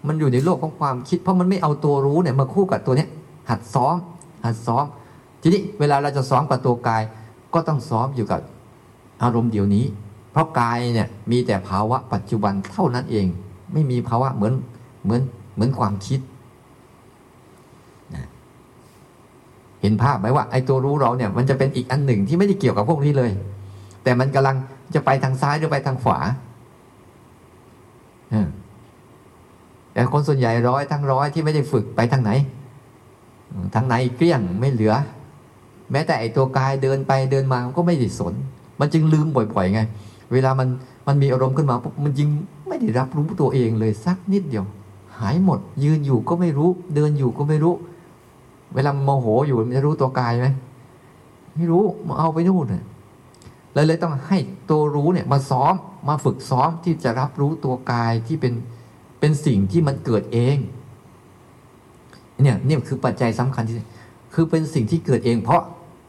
[0.06, 3.08] มันอยู่ในโลกของความคิด เพราะมันไม่เอาตัวรู้เนี่ยมาคู่กับตัวเนี้ย
[3.50, 3.96] หัดซ้อม
[4.44, 4.84] หัดซ้อม
[5.42, 7.02] ทีนี้เวลาเราจะซ้อมกับตัวกาย
[7.54, 8.40] ก็ต้องซ้อมอยู่กับ
[9.22, 9.84] อารมณ์เดี๋ยวนี้
[10.32, 13.26] เพราะกายเนี่ยมีแต่ภาวะปัจจุบันเท่านั้นเอง
[13.72, 14.54] ไม่มีภาวะเหมือน
[15.04, 15.22] เหมือน
[15.54, 16.20] เหมือนความคิด
[18.14, 18.26] นะ
[19.82, 23.30] เห็นภาพไหมว่าไอ้ตัวรู้เราเนี่ยมันจะเป็นอีกอันหนึ่งที่ไม่ได้เกี่ยวกับพวกนี้เลย
[24.02, 24.56] แต่มันกำลัง
[24.94, 26.18] จะไปทางซ้ายหรือไปทางขวา
[29.92, 32.30] แต่คนส่วนใหญ่ร้อยทั้งร้อยที่ไม่ได้ฝึกไปทางไหน
[33.74, 34.94] ทางไหนเกลี้ยงไม่เหลือ
[35.90, 38.34] แม้แต่ไอตัวกายเดินไปเดินมาก็ไม่ได้สน
[38.80, 39.80] มันจึงลืมบ่อยๆไง
[40.32, 40.68] เวลามัน
[41.06, 42.28] มันมีอารมณ์ขึ้นมาปุ๊บมันจึง
[42.68, 44.64] ไม่ได้รับรู้ตัวเองเลยสักนิดเดียว
[45.18, 47.74] หายหมด ยืนอยู่ก็ไม่รู้ เดินอยู่ก็ไม่รู้
[48.74, 50.46] เวลาโมโหอยู่มันจะรู้ตัวกายไหม
[51.54, 52.84] ไม่รู้มาเอาไปนู่นเนี่ย
[53.72, 54.38] เลยเลยต้องให้
[54.70, 55.74] ตัวรู้เนี่ยมาซ้อม
[56.08, 58.54] มาฝึกซ้อมที่จะรับรู้ตัวกายที่เป็น
[59.20, 60.56] เป็นสิ่งที่มันเกิดเอง
[62.42, 63.74] เนี่ยนี่คือปัจจัยสำคัญที่
[64.34, 65.62] คือเป็นสิ่งที่เกิดเอง เพราะ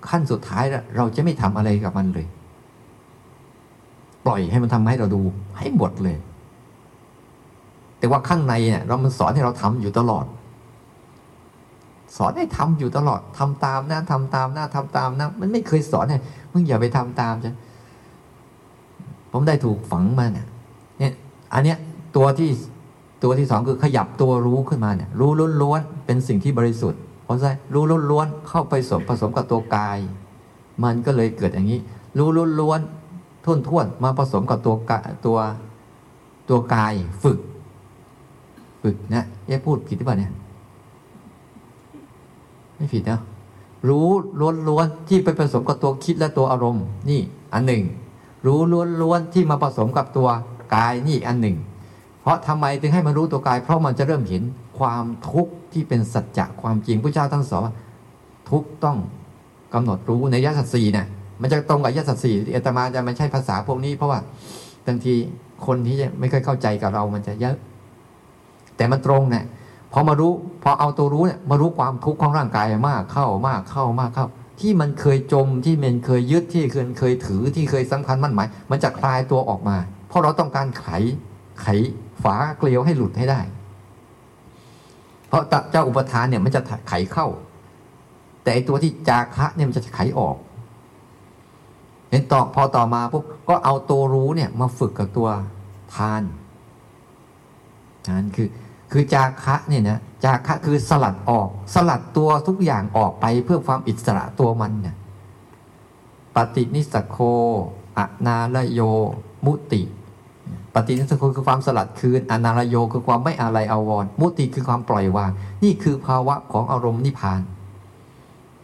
[0.09, 0.63] ขั้นสุดท้าย
[0.95, 2.27] เราจะไม่ทำอะไรกับมันเลย
[4.25, 5.21] ปล่อยให้มันทำให้เราดู
[5.57, 6.17] ให้หมดเลย
[7.99, 10.25] แต่ว่าข้างในเนี่ยเรามันสอนให้เราทำอยู่ตลอด
[12.17, 16.21] สอนให้ทำอยู่ตลอดทำตามนะทำตามนะทำตามนะ มันไม่เคยสอนเนี่ย
[16.51, 17.55] มึงอย่าไปทำตามฉัน
[19.31, 20.47] ผมได้ถูกฝังมาเนี่ย
[20.99, 21.13] เนี่ย
[21.53, 21.77] อันเนี้ย
[22.15, 22.49] ตัวที่
[23.23, 29.97] ตัวที่สองคือขยับตัวรู้ขึ้นมาเนี่ย รู้ล้วนๆเป็นสิ่งที่บริสุทธิ์เพราะฉะนั้นรู้ล้วนๆเข้าไปสมผสมกับตัวกาย
[30.83, 31.79] มันก็เลยเกิดอย่างนี้
[32.17, 35.37] รู้ล้วนๆทุ่นท่วนมาผสมกับตัวกะตัว
[36.49, 37.39] ตัวกายฝึก
[38.83, 40.31] ฝึกนะเอ๊พูดผิดหรือเปล่าเนี่ย
[42.77, 43.19] ไม่ผิดนะ
[43.89, 44.07] รู้
[44.67, 47.21] ล้วนๆที่ไปผสมกับตัวคิดและตัวอารมณ์ นี่
[47.53, 47.83] อันหนึ่ง
[48.45, 48.59] รู้
[49.01, 50.29] ล้วนๆที่มาผสมกับตัว
[50.75, 51.57] กายนี่อันหนึ่ง
[52.21, 54.43] เพราะทำไมถึงให้มันรู้ตัวกาย เพราะมันจะเริ่มเห็น
[54.79, 57.69] ความทุกข์ที่เป็นสัจจะความจริงพระเจ้าทั้งสอน
[58.49, 58.97] ทุกต้อง
[59.73, 61.07] กำหนดรู้ในยสัตสีเนี่ย
[61.41, 64.19] มันจะตรงกับยสัตสีเอตมาจะไม่ใช่ภาษาพวกนี้ เพราะว่า
[64.87, 65.13] บางที
[65.65, 67.55] คนที่ไม่ค่อยเข้าใจกับเรามันจะเยอะ
[68.75, 69.43] แต่มันตรงเนี่ย
[69.93, 70.31] พอมารู้
[70.63, 74.27] พอเอาตัวรู้เนี่ยมารู้ความทุกข์ของร่างกายมากเข้ามากเข้ามากเข้า
[74.59, 79.77] ที่มันเคยจมที่มันเคยยึดที่เคยเคยถือที่เคยสำคัญมั่นหมาย มันจะคลายตัวออกมา
[80.07, 80.87] เพราะเราต้องการไข
[81.61, 81.67] ไข
[82.23, 83.41] ฝาเกลียวให้หลุดให้ได้
[85.27, 87.27] เพราะเจ้าอุปทานเนี่ยมันจะไขเข้า
[88.43, 90.37] แต่ตัวที่จาคะเนี่ยมันจะไขออก
[92.09, 95.29] เห็นต่อพอต่อมาปุ๊บก็เอาตัวรู้เนี่ยมาฝึกกับตัว
[95.95, 96.21] ทาน
[98.07, 98.47] ทานคือ
[98.93, 104.95] คือจาคะเนี่ยนะจาคะคือสลัดออก สลัดตัวทุกอย่างออกไปเพื่อความอิสระตัวมันเนี่ย
[106.35, 107.17] ปฏินิสโค
[107.97, 108.79] อนาลโย
[109.45, 109.81] มุติ
[110.73, 115.31] ปฏินิสโคคือความสลัดคืนอนาลโยคือความไม่อะไรอาวรมุติคือความปล่อยวาง
[115.63, 117.41] นี่คือภาวะของอารมณ์นิพพาน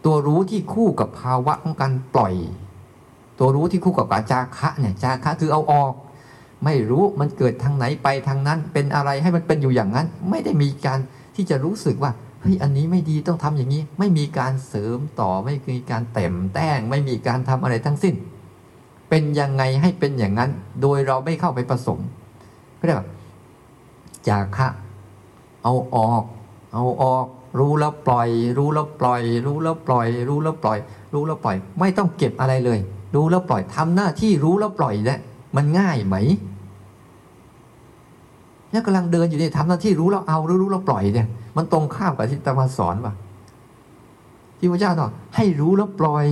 [0.04, 2.34] ตัวรู้ที่คู่กับภาวะของการปล่อย
[3.38, 5.92] ตัวรู้ที่คู่กับอาจาคะเนี่ยจาคะคือเอาออก
[6.64, 10.98] ไม่รู้มันเกิดทางไหนไปทางนั้น เป็นอะไรให้มันเป็นอยู่อย่างนั้น ไม่ได้มีการ
[11.36, 18.14] ที่จะรู้สึกว่าเฮ้ยอันนี้ไม่ดีต้องทำอย่างนี้ ไม่มีการเสริมต่อไม่มีการเต็มแต้ง ไม่มีการทำอะไรทั้งสิ้น
[19.08, 20.50] เป็นยังไงให้เป็นอย่างนั้น
[20.82, 21.98] โดยเราไม่เข้าไปผสม
[22.78, 23.08] ก็เรียกว่า
[24.28, 24.68] จากคะ
[25.64, 26.24] เอาออก
[26.74, 27.26] เอาออก
[27.58, 30.78] รู้แล้วปล่อย รู้แล้วปล่อย รู้แล้วปล่อย รู้แล้วปล่อย
[31.14, 32.78] รู้แล้วปล่อย ไม่ต้องเก็บอะไรเลย
[33.14, 35.20] รู้แล้วปล่อยทำหน้าที่รู้แล้วปล่อยแหละ
[35.56, 36.16] มันง่ายไหม
[38.70, 43.12] เนี่ยกำลังเดินอยู่เนี่ยทำหน้าที่รู้แล้วเอารู้รู้แล้วปล่อยเนี่ย มันตรงข้ามกับที่ตมาสอนป่ะ
[44.58, 46.26] ที่พระเจ้าบอกให้รู้แล้วปล่อย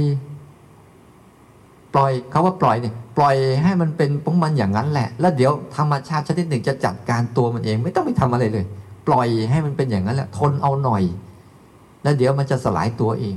[1.94, 8.64] ปล่อยเขาว่าปล่อยเนี่ยปล่อยให้มันเป็นของมันอย่างนั้นแหละ แล้วเดี๋ยวธรรมชาติชนิดหนึ่งจะจัดการตัวมันเอง ไม่ต้องไปทำอะไรเลย
[9.08, 11.02] ปล่อยให้มันเป็นอย่างนั้นแหละ ทนเอาหน่อย
[12.02, 13.36] แล้วเดี๋ยวมันจะสลายตัวเอง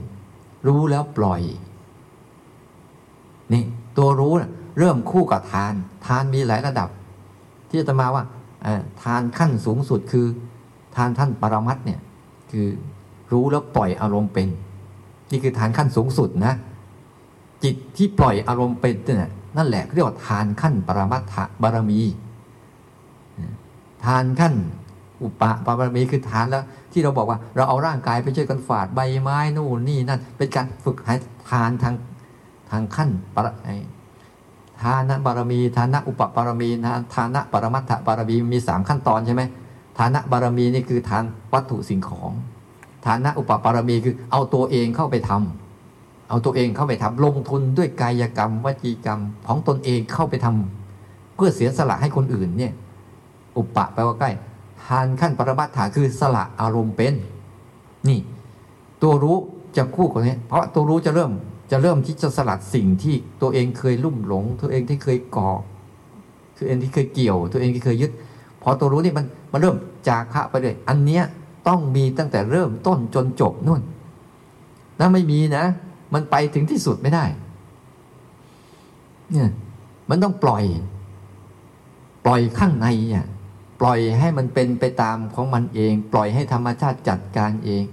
[0.67, 1.41] รู้แล้วปล่อย
[3.53, 3.63] นี่
[3.97, 5.73] ตัวรู้นะ เริ่มคู่กับทาน
[6.05, 6.89] ทานมีหลายระดับ
[7.69, 8.23] ที่จะมาว่า
[9.03, 10.27] ทานขั้นสูงสุดคือ
[10.95, 11.99] ทานท่านปรมัตเนี่ย
[12.51, 12.67] คือ
[13.31, 14.47] รู้แล้วปล่อยอารมณ์เป็น
[15.31, 16.53] นี่คือทานขั้นสูงสุดนะ
[17.63, 22.01] จิตที่ปล่อยอารมณ์เป็นเนี่ยนั่นแหละเรียกว่าทานขั้นปรมัตถบารมี
[24.05, 24.53] ทานขั้น
[25.21, 31.15] อุปะบารมีคือทานแล้ว ที่เราบอกว่า เราเอาร่างกายไปช่วยกันฝาดใบไม้นู่นนี่นั่นเป็นการฝึกให้
[31.49, 31.95] ทานทาง
[32.71, 33.47] ทางขั้นปร
[34.81, 36.69] ทานะบารมีทานะอุปบารมี
[37.13, 39.43] ทานะปรมัตถบารมีมีสามขั้นตอนใช่ไหม
[39.97, 42.31] ทานะบารมีนี่คือทานวัตถุสิ่งของ
[43.05, 52.73] ทานะอุปบารมีคือเอาตัวเองเข้าไปทำเอาตัวเองเข้าไปทำลงทุนด้วยกายกรรมวจีกรรมของตนเองเข้าไปทำเพื่อเสียสละให้คนอื่นเนี่ย
[53.57, 54.31] อุปะแปลว่าใกล้
[54.85, 57.13] ทานขั้นปรมัตถาคือสละอารมณ์เป็น
[58.07, 58.19] นี่
[59.01, 59.37] ตัวรู้
[59.77, 61.31] จะคู่กับนี้เพราะตัวรู้จะเริ่ม
[61.71, 65.51] จะเริ่มที่จะสลัดสิ่งที่ตัวเองเคยลุ่มหลง ตัวเองที่เคยก่อ
[66.57, 68.11] ตัวเองที่เคยเกี่ยว ตัวเองที่เคยยึด
[68.61, 69.75] พอตัวรู้นี่มันมันเริ่ม
[70.07, 71.23] จาคะไปเลยอันเนี้ย
[71.67, 73.81] ต้องมีตั้งแต่เริ่มต้นจนจบนู่น
[74.99, 75.65] ถ้าไม่มีนะ
[76.13, 77.25] มันไปถึงที่สุดไม่ได้
[79.31, 79.49] เนี่ย
[80.09, 80.63] มันต้องปล่อย
[82.25, 83.25] ปล่อยข้างในอะ
[83.79, 87.83] ปล่อยให้มันเป็นไปตามของมันเอง ปล่อยให้ธรรมชาติจัดการเอง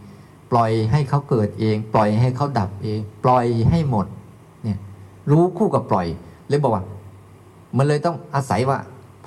[0.52, 4.06] ปล่อยให้เขาเกิดเอง ปล่อยให้เขาดับเอง ปล่อยให้หมด
[4.62, 4.78] เนี่ย
[5.30, 6.06] รู้คู่กับปล่อย
[6.48, 6.84] เลยบอกว่า
[7.76, 8.78] มันเลยต้องอาศัยว่า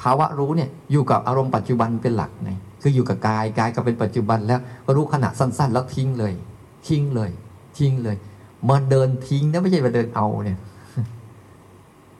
[0.01, 6.33] ภาวะรู้เนี่ยอยู่กับอารมณ์ปัจจุบันเป็นหลักไงคืออยู่กับกายกายก็เป็นปัจจุบันแล้วก็รู้ขณะสั้น ๆ แล้วทิ้งเลย
[6.87, 7.31] ทิ้งเลย
[7.77, 8.15] ทิ้งเลย
[8.69, 10.59] มาเดินทิ้งนะไม่ใช่มาเดินเอาเนี่ย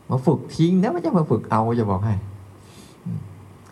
[0.10, 2.16] มาฝึกทิ้งนะไม่ใช่มาฝึกเอาจะบอกให้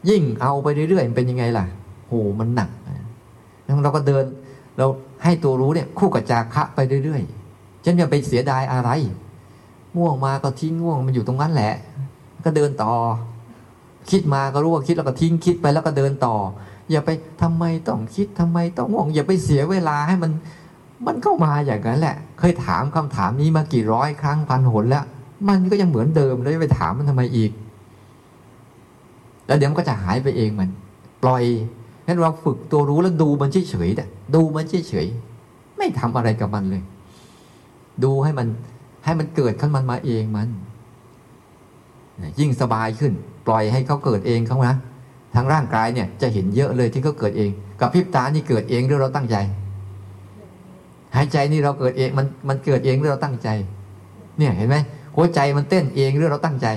[0.09, 1.65] ยิ่งเอาไปเรื่อยๆเป็นยังไงล่ะ
[2.07, 2.69] โหมันหนัก
[3.63, 4.23] แล้วเราก็เดิน
[4.79, 4.87] เรา
[5.23, 8.89] ให้ตัวรู้เนี่ยคู่กับจาคะไปเรื่อยๆฉันจะไปเสียดายอะไร
[9.97, 11.73] ง่วงมาก็ทิ้งง่วงมันอยู่ตรงนั้นแหละ
[12.45, 12.93] ก็เดินต่อ
[14.11, 16.35] คิดมาก็รู้ว่าคิดแล้วก็ทิ้งคิดไปแล้วก็เดินต่อ
[16.91, 17.09] อย่าไป
[17.41, 20.31] ทำไมต้องคิดทำไมต้องง่วง อย่าไปเสียเวลาให้มัน
[21.05, 25.05] มันเข้ามาอย่างนั้นแหละ เคยถามคำถามนี้มากี่ร้อยครั้งพันหนแล้ว
[25.49, 27.51] มันก็ยังเหมือนเดิมแล้วไปถามมันทำไมอีก
[29.47, 30.69] แล้วเดี๋ยวมันก็จะหายไปเองมัน
[31.23, 31.43] ปล่อย
[32.05, 36.83] งั้นเราฝึกตัวรู้แล้วดูมันเฉยๆ ดูมันเฉยๆไม่ทำอะไรกับมันเลย
[38.03, 38.47] ดูให้มัน
[39.05, 40.49] ให้มันเกิดขึ้นมันมาเองมัน
[42.39, 43.13] ยิ่งสบายขึ้น
[43.47, 44.75] ปล่อยให้เขาเกิดเองเขานะ
[45.35, 49.37] ทางร่างกายเนี่ย จะเห็นเยอะเลยที่เขาเกิดเอง กับพิบตานี่เกิดเองหรือเราตั้งใจ
[51.15, 53.49] หายใจนี่เราเกิดเองมันมันเกิดเองหรือเราตั้งใจ
[54.37, 54.77] เนี่ยเห็นไหม
[55.15, 56.67] หัวใจมันเต้นเองหรือเราตั้งใจ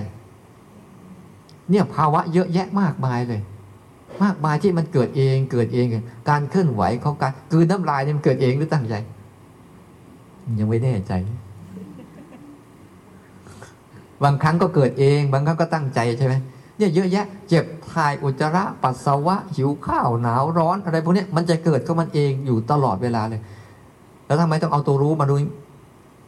[1.70, 3.40] เนี่ยภาวะเยอะแยะมากมายเลย
[4.22, 5.86] มากมายที่มันเกิดเองเกิดเอง
[6.30, 8.94] การเคลื่อนไหวของการคืนน้ำลายเนี่ยมันเกิดเองหรือตั้งใจ
[10.58, 11.12] ยังไม่แน่ใจ
[14.24, 16.34] บางครั้งก็เกิดเอง บางครั้งก็ตั้งใจใช่ไหม
[16.76, 23.40] เนี่ยเยอะแยะ เจ็บถ่ายอุจจาระปัสสาวะหิวข้าวหนาวร้อน อะไรพวกนี้มันจะเกิดก็มันเองอยู่ตลอดเวลาเลย
[24.26, 25.34] แล้วทำไมต้องเอาตัวรู้มาดู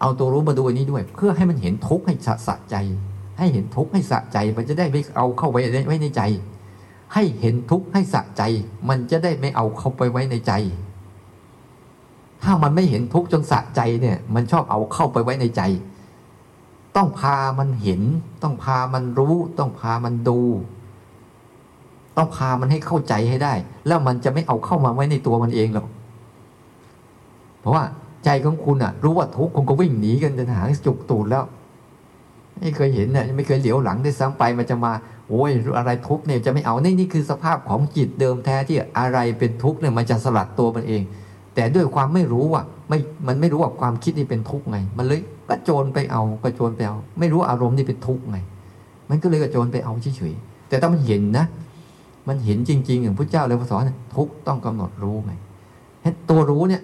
[0.01, 2.15] เอาตัวรู้มาดูอันนี้ด้วย เพื่อให้มันเห็นทุกข์ให้
[2.47, 2.77] สะใจ
[3.39, 6.23] ให้เห็นทุกข์ให้สะใจ มันจะได้ไม่เอาเข้าไว้ไว้ในใจ
[7.15, 8.43] ให้เห็นทุกข์ให้สะใจ
[8.89, 10.53] มันจะได้ไม่เอาเข้าไปไว้ในใจ
[12.43, 15.63] ถ้ามันไม่เห็นทุกข์จนสะใจเนี่ย มันชอบเอาเข้าไปไว้ในใจ
[16.97, 18.03] ต้องพามันเห็น
[18.43, 20.41] ต้องพามันรู้ ต้องพามันดู
[22.17, 23.55] ต้องพามันให้เข้าใจให้ได้
[23.87, 25.87] แล้วมันจะไม่เอาเข้ามาไว้ในตัวมันเองหรอก
[27.61, 27.85] เพราะว่า
[28.25, 31.45] ใจของคุณอะรู้ว่าทุกข์คุณก็วิ่งหนีกันจะหาจุกตูดแล้ว
[32.61, 34.93] ไม่เคยเห็นเนี่ยไม่เคยเหลียวหลังได้ซ้ำไปมันจะมา
[35.29, 41.03] โอ้ยอะไรทุกเนี่ยจะไม่เอานี่นี่คือสภาพของจิตเดิมแท้ที่อะไรเป็นทุกเนี่ยมันจะสลัดตัวมันเอง
[41.55, 48.39] แต่ด้วยความไม่รู้อะไม่มันไม่รู้ว่าความคิดนี่เป็นทุกไง มันเลยก็โจรไปเอาก็โจรไปเอาไม่รู้อารมณ์นี่เป็นทุกไง
[49.11, 51.47] มันก็เลยก็โจรไปเอาเฉยๆแต่ถ้ามันเห็นนะ
[52.29, 53.83] มันเห็นจริง ๆ อย่างพระเจ้าเลยพระสอน
[54.17, 55.33] ทุกต้องกำหนดรู้ไง
[56.31, 56.83] ตัวรู้เนี่ย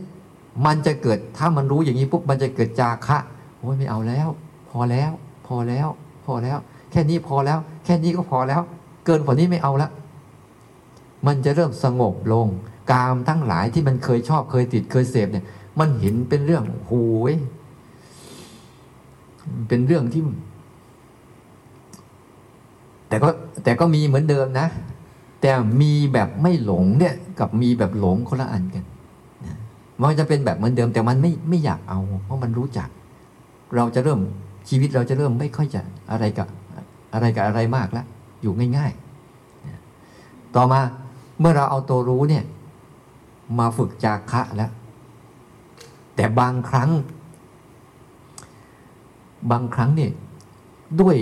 [0.66, 3.18] มันจะเกิดถ้ามันรู้อย่างนี้ปุ๊บมันจะเกิดจาคะ
[3.58, 4.28] โอ้ยไม่เอาแล้ว
[4.70, 5.10] พอแล้ว
[5.54, 5.88] อแล้ว
[6.26, 6.58] พอแล้ว
[6.90, 8.60] แค่นี้พอแล้ว แค่นี้ก็พอแล้ว
[9.04, 9.90] เกินกว่านี้ไม่เอาละ
[11.26, 12.46] มันจะเริ่มสงบลง
[12.92, 15.44] กามทั้งหลายที่มันเคยชอบเคยติดเคยเสพเนี่ย
[15.80, 17.34] มันเห็นเป็นเรื่องโอ้ย
[19.68, 20.22] เป็นเรื่องที่
[23.08, 23.28] แต่ก็
[23.64, 24.66] แต่ก็มีเหมือนเดิมนะ
[25.40, 25.50] แต่
[25.82, 28.84] มีแบบไม่หลงเนี่ย กับมีแบบหลงคนละอันกัน
[30.00, 32.88] มันจะเป็นแบบเหมือนเดิม แต่มันไม่ไม่อยากเอา เพราะมันรู้จัก
[33.76, 34.20] เราจะเริ่ม
[34.68, 36.48] ชีวิตเราจะเริ่มไม่ค่อยจะอะไรกับ
[37.14, 38.06] อะไรกับอะไรมากแล้ว
[38.42, 40.80] อยู่ง่ายๆ ต่อมา
[41.40, 42.44] เมื่อเราเอาตัวรู้เนี่ย
[43.58, 44.70] มาฝึกจากคะแล้ว
[46.14, 46.90] แต่บางครั้ง
[49.50, 50.12] บางครั้งเนี่ย
[51.00, 51.16] ด้วย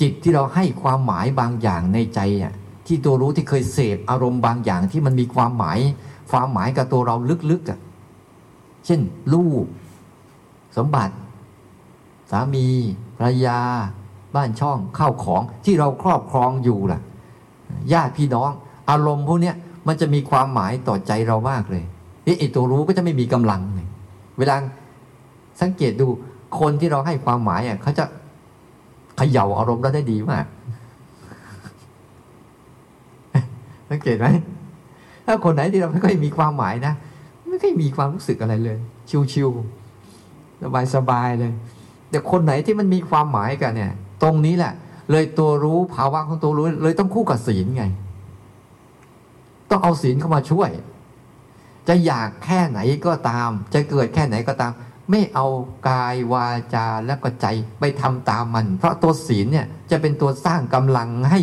[0.00, 2.52] จิตที่เราให้ความหมายบางอย่างในใจอะ
[2.86, 5.78] ที่ตัวรู้ที่เคยเสพอารมณ์บางอย่างที่มันมีความหมาย
[6.30, 7.16] ความหมายกับตัวเรา
[7.50, 7.80] ลึกๆอะ
[8.86, 9.00] เช่น
[9.34, 9.64] ลูก
[10.76, 11.14] สมบัติ
[12.30, 12.66] สามี
[13.16, 13.58] ภรรยา
[14.34, 17.00] บ้านช่องข้าวของที่เราครอบครองอยู่ล่ะ
[17.92, 18.50] ญาติพี่น้อง
[18.90, 19.52] อารมณ์พวกนี้
[19.86, 21.84] มันจะมีความหมายต่อใจเรามากเลย
[22.38, 23.88] ไอ้ตัวรู้ก็จะไม่มีกำลังเลย
[24.38, 24.56] เวลา
[25.60, 26.06] สังเกตดู
[26.60, 28.04] คนที่เราให้ความหมายอะเขาจะ
[29.16, 30.46] เขย่าอารมณ์เราได้ดีมาก
[33.90, 34.26] สังเกตไหม
[35.26, 36.94] ถ้าคนไหนที่เราไม่ค่อยมีความหมายนะ
[37.48, 38.78] ไม่ค่อยมีความรู้สึกอะไรเลย
[39.32, 41.52] ชิวๆสบายๆเลย
[42.10, 43.92] แต่คนไหนที่มันมีความหมายกันเนี่ย
[44.22, 44.72] ตรงนี้แหละ
[45.10, 47.84] เลยตัวรู้ภาวะของตัวรู้ เลยต้องคู่กับศีลไง
[49.70, 50.70] ต้องเอาศีลเข้ามาช่วย
[51.88, 54.72] จะอยากแค่ไหนก็ตาม จะเกิดแค่ไหนก็ตาม
[55.10, 55.46] ไม่เอา
[55.88, 57.46] กายวาจาและก็ใจ
[57.80, 61.40] ไปทำตามมัน เพราะตัวศีลเนี่ยจะเป็นตัวสร้างกำลังให้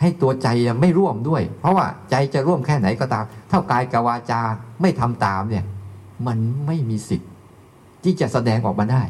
[0.00, 0.48] ให้ตัวใจ
[0.80, 4.40] ไม่ร่วมด้วย เพราะว่าใจจะร่วมแค่ไหนก็ตาม เท่ากายกับวาจา
[4.80, 5.64] ไม่ทำตามเนี่ย
[6.26, 7.30] มันไม่มีสิทธิ์
[8.04, 9.02] ที่จะแสดงออกมาได้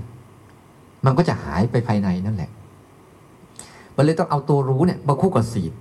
[1.05, 2.51] มันก็จะหายไปภายในนั่นแหละ
[3.97, 5.73] มันเลยต้องเอาตัวรู้เนี่ยมาคู่กับศีล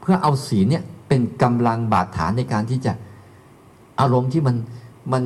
[0.00, 2.92] เพื่อเอาศีลเนี่ยเป็นกำลังบาดฐานในการที่จะ
[4.00, 4.56] อารมณ์ที่มัน
[5.12, 5.22] มัน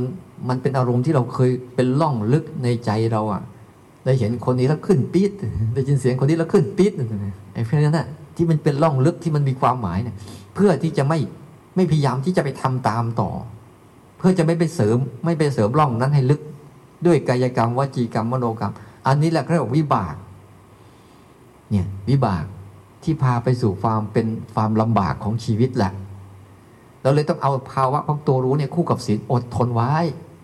[0.48, 3.42] มันเป็นอารมณ์ที่เราเคยเป็นล่องลึกในใจเราอะ
[4.04, 5.30] ได้เห็นคนนี้แล้วขึ้นปี๊ด
[5.74, 6.92] ได้ยินเสียงคนนี้แล้วขึ้นปี๊ด
[7.52, 10.16] ไอ้เพราะนั้นนะที่มันเป็นล่องลึกที่มันมีความหมายเนี่ย
[10.54, 11.18] เพื่อที่จะไม่
[11.76, 13.30] ไม่พยายามที่จะไปทำตามต่อ
[14.18, 16.40] เพื่อจะไม่ไปเสริมไม่ไปเสริมล่องนั้นให้ลึก
[17.06, 18.72] ด้วยกายกรรมวจีกรรมมโนกรรม
[19.06, 20.16] อันนี้แหละเรียกว่าวิบาก
[21.70, 22.44] เนี่ยวิบาก
[23.02, 25.92] ที่พาไปสู่ความเป็นความลำบากของชีวิตแหละ
[27.02, 29.92] เราเลยต้องเอาภาวะของตัวรู้เนี่ยคู่กับศีลอดทนไว้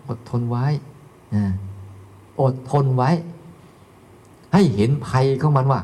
[0.09, 0.65] อดทนไว้
[1.35, 1.45] นะ
[2.41, 3.09] อดทนไว้
[4.53, 5.81] ให้เห็นภัยของมันว่า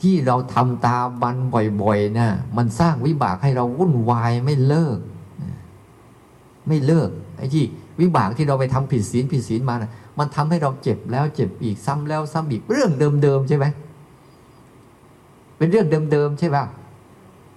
[0.00, 1.36] ที่เราทำตามมัน
[1.82, 4.98] บ่อยๆนะมันสร้างวิบากให้เราวุ่นวายไม่เลิก
[6.68, 7.64] ไม่เลิกไอ้ที่
[8.00, 12.90] วิบากที่เราไปทำผิดศีลผิดศีลมานะ มันทำให้เราเจ็บแล้วเจ็บอีกซ้ำแล้วซ้ำอีกเรื่อง
[13.22, 13.66] เดิมๆใช่ไหม
[15.56, 16.64] เป็นเรื่องเดิมๆใช่ป่ะ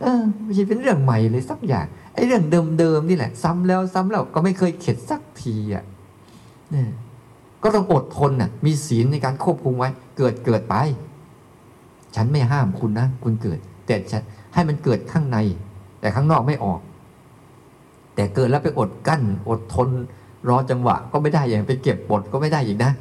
[0.01, 2.43] เออไม่ใช่เป็นเรื่องใหม่เลยสักอย่างไอ้เรื่อง
[2.79, 5.83] เดิมๆนี่แหละ ซ้ำแล้วซ้ำแล้วก็ไม่เคยเข็ดสักทีอะ
[6.71, 6.89] เนี่ย
[7.63, 10.75] ก็ต้องอดทนน่ะ มีศีลในการควบคุมไว้ เกิดเกิดไป
[12.15, 14.21] ฉันไม่ห้ามคุณนะคุณเกิด แต่ฉัน
[14.53, 15.37] ให้มันเกิดข้างใน
[15.99, 16.79] แต่ข้างนอกไม่ออก
[18.15, 19.89] แต่เกิดแล้วไปอดกั้น อดทน
[20.49, 22.91] รอจังหวะก็ไม่ได้อย่างไปเก็บบทก็ไม่ได้อีกนะ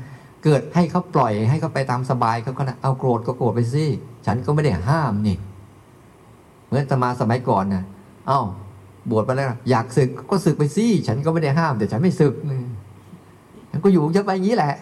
[0.45, 3.85] เกิดให้เขาปล่อยให้เขาไปตามสบายเขาก็นะเอาโกรธก็โกรธไปสิ
[4.27, 5.37] ฉันก็ไม่ได้ห้ามนี่
[6.67, 7.85] เหมือนตมาสมัยก่อนนะ
[8.27, 8.41] เอ้า
[9.11, 12.35] บวชไปแล้วอยากศึกก็ศึกไปสิฉันก็ไม่ได้ห้ามแต่ฉันไม่ศึก
[13.71, 14.75] ฉันก็อยู่จะไปอย่างนี้แหละ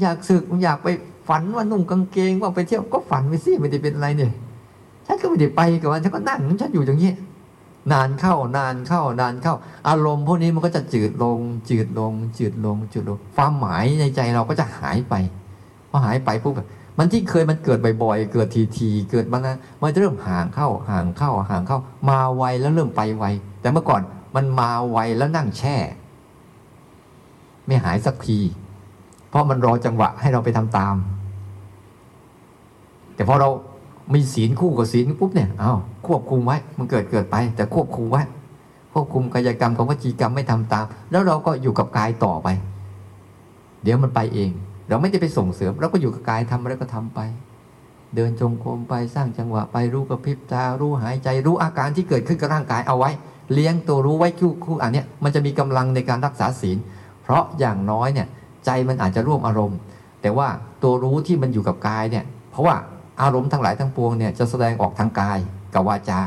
[0.00, 0.88] อยากศึกอยากไป
[1.28, 4.32] ฝันว่านุ่งกางเกงว่าไปเที่ยวก็ฝันไปสิไม่ได้เป็นอะไรเนี่ย
[5.06, 7.12] ฉันก็ไม่ได้ไปกับมันฉันก็นั่งฉันอยู่อย่างนี้
[7.92, 9.54] นานเข้านานเข้านานเข้า
[9.88, 11.38] อารมณ์พวกนี้มันก็จะจืดลง
[11.70, 15.14] จืดลง จืดลง จืดลง ความหมายในใจเราก็จะหายไป
[15.90, 16.54] พอหายไปปุ๊บ
[16.98, 18.48] มันที่เคยมันเกิดบ่อยๆ เกิด
[18.78, 23.24] ทีๆ เกิดมานะมันจะเริ่มห่างเข้า ห่างเข้า ห่างเข้า มาไวแล้วเริ่มไปไว
[23.60, 24.02] แต่เมื่อก่อน
[24.36, 25.76] มันมาไวแล้วนั่งแช่
[27.66, 28.38] ไม่หายสักที
[29.28, 30.96] เพราะมันรอจังหวะให้เราไปทำตาม
[33.14, 33.48] แต่พอเรา
[34.12, 38.22] มีศีลคู่กับศีลปุ๊บเนี่ยอ้าวควบคุมไว้ มันเกิดเกิดไป แต่ควบคุมไว้
[38.92, 42.48] ควบคุมกายกรรมของวจีกรรมไม่ทำตาม แล้วเราก็อยู่กับกายต่อไป
[43.82, 44.50] เดี๋ยวมันไปเอง
[44.88, 47.20] เราไม่ได้ไปส่งเสริมเราก็อยู่กับกายทำอะไรก็ทำไป
[48.14, 53.10] เดินจงกรมไปสร้างจังหวะไปรู้กระพริบตารู้หายใจรู้อาการที่เกิดขึ้นกับร่างกายเอาไว้
[53.52, 56.78] เลี้ยงตัวรู้ไว้คู่คู่อันนี้มันจะมีกำลังในการรักษาศีล
[57.22, 58.28] เพราะอย่างน้อยเนี่ย
[58.64, 59.78] ใจมันอาจจะร่วมอารมณ์
[60.22, 60.48] แต่ว่า
[60.82, 62.76] ตัวรู้ที่มันอยู่กับกายเนี่ย เพราะว่า
[63.22, 65.38] อารมณ์ทั้งหลายทั้งปวงเนี่ยจะแสดงออกทางกาย
[65.74, 66.20] กับวาจา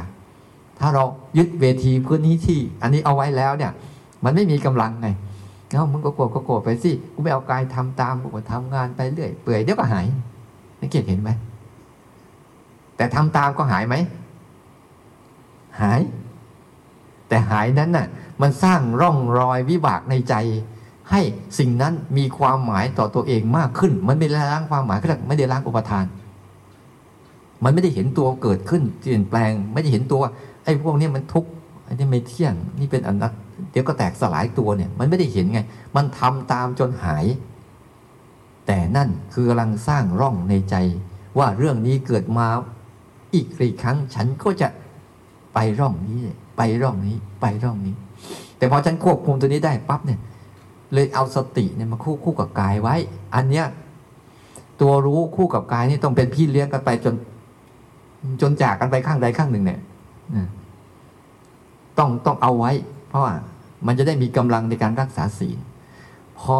[0.79, 1.03] ถ้าเรา
[1.37, 3.71] ยึดเวทีพื้นนี้ที่ อันนี้เอาไว้แล้วเนี่ย
[4.23, 5.07] มันไม่มีกำลังไง
[5.73, 10.05] เอ้ามึงก็โกรธก็โกรธไปสิกูไม่เอากายทำตามกูก็ทำงานไปเรื่อยเปื่อยเดี๋ยวก็หาย
[10.79, 11.29] นักเกียรติเห็นไหม
[12.95, 13.95] แต่ทำตามก็หายไหม
[15.81, 16.01] หาย
[17.27, 18.07] แต่หายนั้นน่ะ
[18.41, 20.35] มันสร้างร่องรอยวิบากในใจ
[21.11, 21.21] ให้
[21.59, 26.05] สิ่งนั้นมีความหมายต่อตัวเองมากขึ้น มันไม่ได้ล้างความหมายก็ไม่ได้ล้างอุปทาน
[27.63, 30.21] มันไม่ได้เห็นตัวเกิดขึ้นเปลี่ยนแปลง ไม่ได้เห็นตัว
[30.63, 31.49] ไอ้พวกนี้มันทุกข์
[31.83, 33.31] ไอันนี้ไม่เที่ยงนี่เป็นอนัต
[33.71, 35.59] เดี๋ยวก็แตกสลายตัวเนี่ย มันไม่ได้เห็นไง
[35.95, 37.25] มันทำตามจนหาย
[38.67, 40.75] แต่นั่นคือกำลังสร้างร่องในใจ
[41.37, 42.47] ว่าเรื่องนี้เกิดมา
[43.33, 44.67] อีกกี่ครั้ง ฉันก็จะ
[45.53, 46.19] ไปร่องนี้
[46.57, 47.95] ไปร่องนี้ ไปร่องนี้
[48.57, 50.19] แต่พอฉันควบคุมตัวนี้ได้ปั๊บเนี่ย
[50.93, 52.95] เลยเอาสติเนี่ยมาคู่คู่กับกายไว้
[53.35, 53.65] อันเนี้ย
[54.81, 57.15] ตัวรู้คู่กับกายนี่ต้องเป็นพี่เลี้ยงกันไปจน
[58.41, 59.79] จนจากกันไปข้างใดข้างหนึ่งเนี่ย
[61.97, 62.71] ต้องต้องเอาไว้
[63.09, 63.33] เพราะว่า
[63.87, 65.57] มันจะได้มีกำลังในการรักษาศีล
[66.39, 66.59] พอ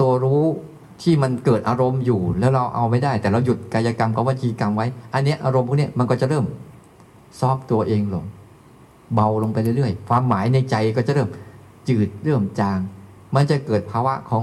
[0.00, 0.44] ตัวรู้
[1.02, 6.44] ที่มันเกิดอารมณ์อยู่ แล้วเราเอาไม่ได้ แต่เราหยุดกายกรรมกับวจีกรรมไว้ อันนี้อารมณ์พวกนี้มันก็จะเริ่ม
[7.40, 8.24] ซอฟตัวเองลง
[9.14, 11.28] เบาลงไปเรื่อยๆ ความหมายในใจก็จะเริ่ม
[11.88, 12.78] จืดเริ่มจาง
[13.34, 14.42] มันจะเกิดภาวะของ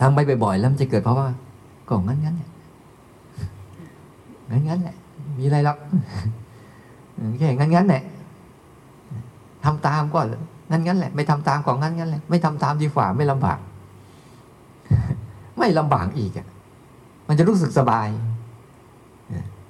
[0.00, 1.26] ทำไปบ่อยๆแล้วมันจะเกิดภาวะ
[1.88, 2.50] ก็งั้นงั้นแหละ
[4.50, 4.96] งั้นงั้นแหละ
[5.38, 5.78] มีอะไรหรอก
[7.38, 8.02] แค่งั้นงั้นแหละ
[9.64, 10.20] ทำตามก็
[10.70, 13.58] งั้นงั้นแหละ ไม่ทำตามก็งั้นงั้นแหละไม่ทำตามดีกว่าไม่ลำบาก
[15.58, 16.46] ไม่ลำบากอีกอะ
[17.28, 18.08] มันจะรู้สึกสบาย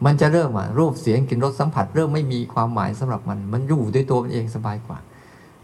[0.07, 4.99] มันจะเริ่มอะรูปเสียงกลิ่นรสสัมผัส เริ่มไม่มีความหมายสำหรับมัน มันอยู่ด้วยตัวมันเองสบายกว่า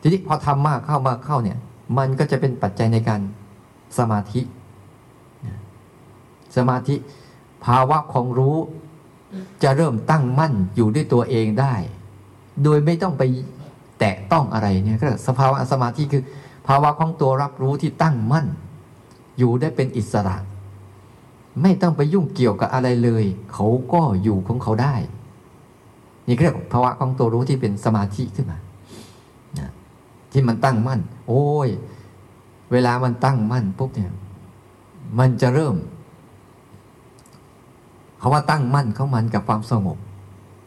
[0.00, 1.58] ทีนี้พอทำมากเข้ามากเข้าเนี่ย
[1.98, 3.20] มันก็จะเป็นปัจจัยในการ
[3.98, 4.40] สมาธิ
[6.56, 6.94] สมาธิ
[7.64, 8.56] ภาวะของรู้
[9.62, 11.74] จะเริ่มตั้งมั่นอยู่ด้วยตัวเองได้
[12.64, 13.22] โดยไม่ต้องไป
[14.00, 16.22] แตะต้องอะไรเนี่ยก็สภาวะสมาธิคือ
[16.68, 18.46] ภาวะของตัวรับรู้ที่ตั้งมั่น
[19.38, 20.36] อยู่ได้เป็นอิสระ
[21.62, 24.94] ไม่ต้องไปยุ่งเกี่ยวกับอะไรเลย เขาก็อยู่ของเขาได้
[26.26, 28.58] นี่เรียกภาวะของตัวรู้ที่เป็นสมาธิขึ้นมา
[30.32, 31.68] ที่มันตั้งมั่น โอ้ย
[32.72, 34.12] เวลามันตั้งมั่นปุ๊บเนี่ย
[35.18, 35.74] มันจะเริ่ม
[38.20, 39.98] คาว่าตั้งมั่นของมันกับความสงบ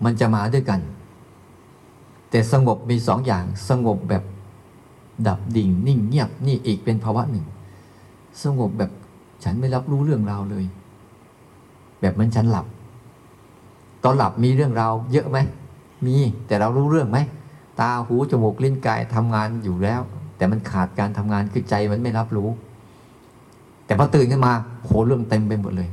[0.03, 0.79] มันจะมาด้วยกัน
[2.29, 4.23] แต่สงบมีสองอย่างสงบแบบ
[5.27, 7.45] ดับดิ่งนิ่งเงียบนี่อีกเป็นภาวะหนึ่ง
[8.43, 8.91] สงบแบบ
[9.43, 10.65] ฉันไม่รับรู้เรื่องราวเลย
[12.01, 12.65] แบบมันฉันหลับ
[14.03, 15.37] ตอนหลับมีเรื่องราวเยอะไหม
[16.05, 16.15] มี
[16.47, 17.17] แต่เรารู้เรื่องไหม
[17.79, 20.01] ตาหูจมูกลิ้นกายทำงานอยู่แล้ว
[20.37, 22.49] แต่มันขาดการทำงานคือใจมันไม่รับรู้
[23.85, 25.89] แต่พอตื่นขึ้นมาโหเรื่องเต็มไปหมดเลย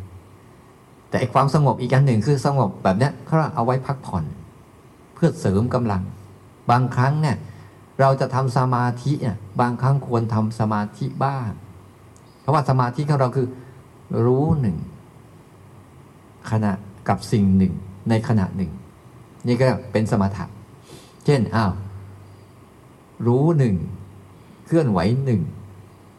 [1.11, 4.25] แต่ความสงบอีกอันหนึ่งคือสงบแบบเนี้ยเขาเอาไว้พักผ่อน
[5.15, 6.03] เพื่อเสริมกำลัง
[6.71, 7.37] บางครั้งเนี่ย
[8.01, 11.51] เราจะทำสมาธิเนี่ยบางครั้งควรทำสมาธิบ้าง
[12.41, 13.47] เพราะว่าสมาธิของเราคือ
[14.25, 14.77] รู้หนึ่ง
[16.51, 16.73] ขณะ
[17.09, 17.73] กับสิ่งหนึ่ง
[18.09, 18.71] ในขณะหนึ่ง
[19.47, 20.45] นี่ก็เป็นสมถะ
[21.25, 21.73] เช่นอ้าว
[23.27, 23.75] รู้หนึ่ง
[24.67, 25.41] เคลื่อนไหวหนึ่ง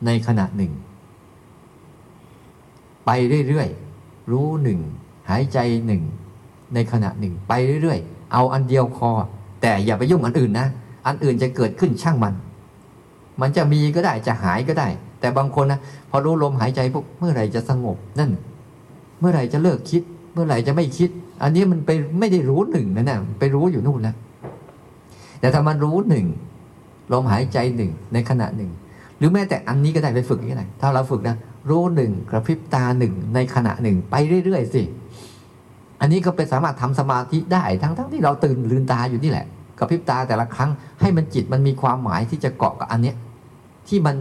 [0.05, 0.71] ในขณะหนึ่ง
[3.05, 3.09] ไป
[3.47, 3.90] เรื่อยๆ
[4.31, 4.79] รู้หนึ่ง
[5.29, 6.01] หายใจหนึ่ง
[6.73, 9.09] ในขณะหนึ่งไปเรื่อยๆ เอาอันเดียวพอ
[9.61, 10.67] แต่อย่าไปยุ่งอันอื่นนะ
[11.07, 12.33] อันอื่นจะเกิดขึ้นช่างมัน
[13.41, 14.87] มันจะมีก็ได้จะหายก็ได้
[15.19, 15.79] แต่บางคนนะ
[16.09, 18.31] พอรู้ลมหายใจพวกเมื่อไหร่จะสงบนั่น
[19.19, 20.01] เมื่อไหร่จะเลิกคิด
[20.33, 21.09] เมื่อไหร่จะไม่คิด
[21.43, 24.15] อันนี้มันไปไม่ได้รู้หนึ่งนะนะไปรู้อยู่นู่นแล้ว
[25.39, 26.25] แต่ถ้ามันรู้หนึ่ง
[27.11, 28.71] ลมหายใจหนึ่งในขณะหนึ่ง
[29.17, 31.35] หรือแม้แต่อันนี้ก็ได้ไปฝึกก็ได้ถ้าเราฝึกนะ
[31.69, 34.83] รู้หนึ่งกระพริบตาหนึ่งในขณะหนึ่งไปเรื่อยๆสิ
[36.01, 39.45] อันนี้ก็เป็นสามารถทำสมาธิได้ทั้งๆทที่เราตื่นลืมตาอยู่นี่แหละ
[39.79, 40.69] กระพริบตาแต่ละครั้ง
[41.01, 43.15] ให้มันจิตมันมีความหมายที่จะเกาะกับอันเนี้ย
[43.87, 44.15] ที่มัน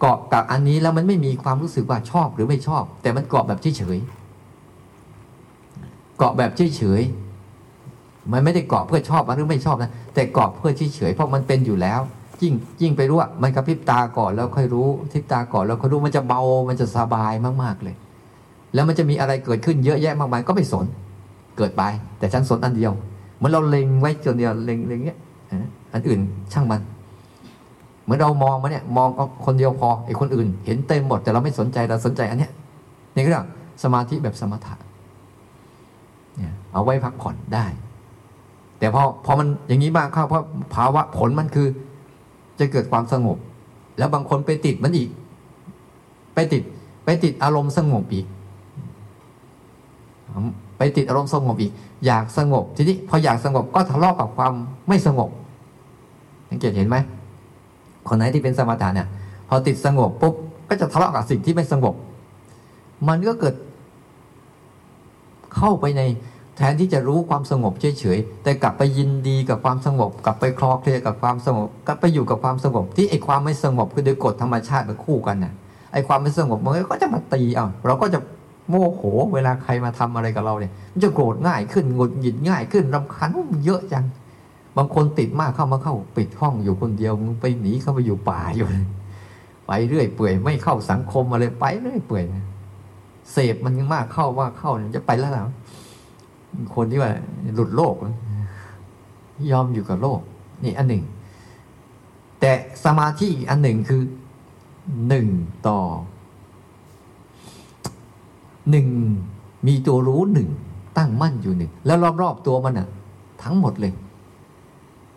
[0.00, 12.00] เกาะกับอันนี้แล้วมันไม่มีความรู้สึกว่าชอบหรือไม่ชอบ แต่มันเกาะแบบเฉยๆเกาะแบบเฉยๆมันไม่ได้เกาะเพื่อชอบหรือไม่ชอบนะแต่เกาะเพื่อเฉยๆเพราะมันเป็นอยู่แล้ว
[12.42, 17.32] ยิ่งยิ่งไปรู้ว่ามันกระพริบตาก่อนแล้วค่อยรู้ทิบตาก่อนแล้วค่อยรู้มันจะเบามันจะสบาย
[17.62, 17.96] มากๆเลย
[18.74, 20.86] แล้วมันจะมีอะไรเกิดขึ้นเยอะแยะมากมายก็ไม่สน
[21.56, 21.82] เกิดไป
[22.18, 22.92] แต่ฉันสนอันเดียว
[23.36, 25.18] เหมือนเราเล็งไว้จนเดียวเล็งเล็งเงี้ย
[25.94, 26.20] อันอื่น
[26.52, 26.80] ช่างมัน
[28.04, 32.52] เหมือนเรามองมาเนี่ยมองเอาคนเดียวพอไอ้คนอื่น เห็นเต็มหมดแต่เราไม่สนใจเราสนใจอันเนี้ย
[33.14, 33.46] นี่ก็เรียก
[33.82, 34.74] สมาธิแบบสมถะ
[36.36, 37.66] เนี่ยเอาไว้พักผ่อนได้
[38.78, 41.66] แต่พอพอมันอย่างนี้มากเข้าเพราะภาวะผลมันคือ
[42.58, 43.38] จะเกิดความสงบ
[43.98, 45.08] แล้วบางคนไปติดมันอีก
[46.34, 46.62] ไปติด
[47.04, 48.26] ไปติดอารมณ์สงบอีก
[50.78, 51.72] ไปติดอารมณ์สงบอีก
[52.06, 54.52] อยากสงบ ทีนี้พออยากสงบก็ทะเลาะกับความ
[54.88, 55.30] ไม่สงบ
[56.48, 56.96] สังเกตเห็นไหม
[58.08, 59.08] คนไหนที่เป็นสมถะเนี่ย
[59.48, 60.34] พอติดสงบปุ๊บ
[60.68, 61.94] ก็จะทะเลาะกับสิ่งที่ไม่สงบ
[63.08, 63.54] มันก็เกิด
[65.56, 66.02] เข้าไปใน
[66.56, 75.52] แทนที่จะรู้ความสงบเฉยๆแต่กลับไปยินดีกับความสงบ กลับไปคลอเคลียกับความสงบ กลับไปอยู่กับความสงบ ที่ไอ้ความไม่สงบคือโดยกฎธรรมชาติมันคู่กันน่ะ
[75.92, 78.20] ไอ้ความไม่สงบมันก็จะมาตีเอาเราก็จะ
[78.68, 79.02] โมโห
[79.34, 84.04] เวลาใครมาทำอะไรกับเราเนี่ยมันจะโกรธง่ายขึ้นหงุดหงิดง่ายขึ้นรำคาญมันเยอะจัง
[84.76, 88.68] บางคนติดมากเข้ามาเข้าปิดห้องอยู่คนเดียวมึงไปหนีเข้าไปอยู่ป่าอยู่
[89.66, 92.24] ไปเรื่อยเปื่อยไม่เข้าสังคมอะไรไปเรื่อยเปื่อย
[93.32, 95.54] เสพมันมากเข้าว่าเข้าจะไปแล้วนะ
[96.74, 97.12] คนที่ว่า
[97.54, 97.94] หลุดโลก
[99.50, 100.20] ยอมอยู่กับโลก
[100.64, 101.02] นี่อันหนึ่ง
[102.40, 102.52] แต่
[102.84, 104.02] สมาธิอีกอันหนึ่งคือ
[105.08, 105.26] หนึ่ง
[105.68, 105.78] ต่อ
[108.70, 108.88] หนึ่ง
[109.66, 110.48] มีตัวรู้หนึ่ง
[110.96, 112.88] ตั้งมั่นอยู่หนึ่งแล้วรอบๆตัวมันอะ
[113.42, 113.92] ทั้งหมดเลย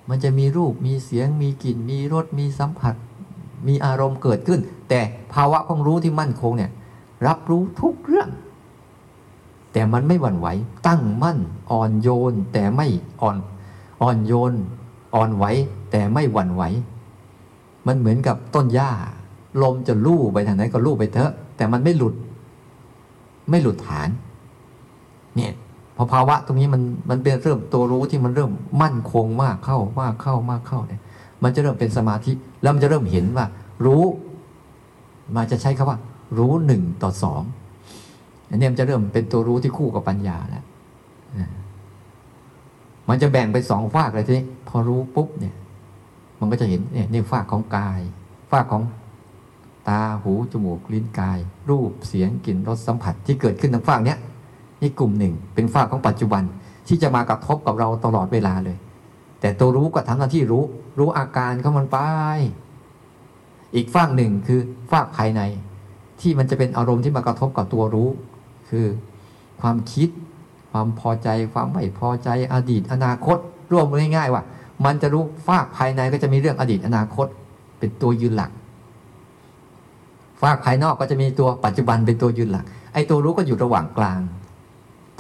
[0.09, 2.95] มันจะมีรูปมีเสียง มีกลิ่น มีรสมีสัมผัส
[3.67, 4.59] มีอารมณ์เกิดขึ้น
[4.89, 4.99] แต่
[5.33, 6.71] ภาวะของรู้ที่มั่นคงเนี่ย
[7.27, 8.29] รับรู้ทุกเรื่อง
[9.77, 10.47] แต่มันไม่หวั่นไหว
[10.87, 11.39] ตั้งมั่น
[11.71, 12.87] อ่อนโยน แต่ไม่
[13.21, 13.37] อ่อน
[14.01, 14.53] อ่อนโยน
[15.15, 15.45] อ่อนไหว
[15.91, 16.63] แต่ไม่หวั่นไหว
[17.87, 18.91] มันเหมือนกับต้นหญ้า
[19.61, 22.15] ลมจะลู่ไปทางไหนก็ลู่ไปเถอะ แต่มันไม่หลุด
[23.49, 24.09] ไม่หลุดฐาน
[25.35, 25.53] เนี่ย
[25.95, 28.51] พอภาวะตรงนี้มันมันเป็นเริ่มตัวรู้ที่มันเริ่ม
[28.81, 31.01] มั่นคงมากเข้ามากเข้ามากเข้าเนี่ย
[31.43, 33.45] มันจะเริ่มเป็นสมาธิ แล้วมันจะเริ่มเห็นว่า
[33.85, 34.03] รู้
[35.35, 35.97] มาจะใช้คาว่า
[36.37, 37.43] รู้หนึ่งต่อสอง
[38.49, 40.65] อันนี้มันจะเริ่มเป็นตัวรู้ที่คู่กับปัญญาแล้ว
[43.09, 45.55] มันจะแบ่งไปสองฝากเลยทีนี้พอรู้ปุ๊บเนี่ย
[46.39, 47.99] มันก็จะเห็นเนี่ยนี่ฝากของกาย
[48.51, 48.83] ฝากของ
[49.89, 51.39] ตาหูจมูกลิ้นกาย
[51.69, 54.19] รูปเสียงกลิ่นรสสัมผัสที่เกิดขึ้นทางฝากเนี้ย
[54.81, 56.43] นี่กลุ่มหนึ่งเป็นฝากของปัจจุบัน
[56.87, 58.77] ที่จะมากระทบกับเราตลอดเวลาเลย
[59.41, 60.63] แต่ตัวรู้ก็ทำหน้าที่รู้
[60.99, 61.97] รู้อาการของมันไป
[63.75, 64.59] อีกฝากหนึ่งคือ
[64.91, 65.41] ฝากภายใน
[66.21, 68.09] ที่มันจะเป็นอารมณ์ที่มากระทบกับตัวรู้
[68.69, 68.85] คือ
[69.61, 70.09] ความคิด
[70.71, 73.37] ความพอใจ ความไม่พอใจอดีตอนาคต
[73.71, 74.43] ร่วมง่ายๆว่า
[74.85, 77.27] มันจะรู้ฝากภายในก็จะมีเรื่องอดีตอนาคต
[77.79, 78.51] เป็นตัวยืนหลัก
[80.41, 84.21] ฝากภายนอกก็จะมีตัวปัจจุบันเป็นตัวยืนหลัก ไอ้ตัวรู้ก็อยู่ระหว่างกลาง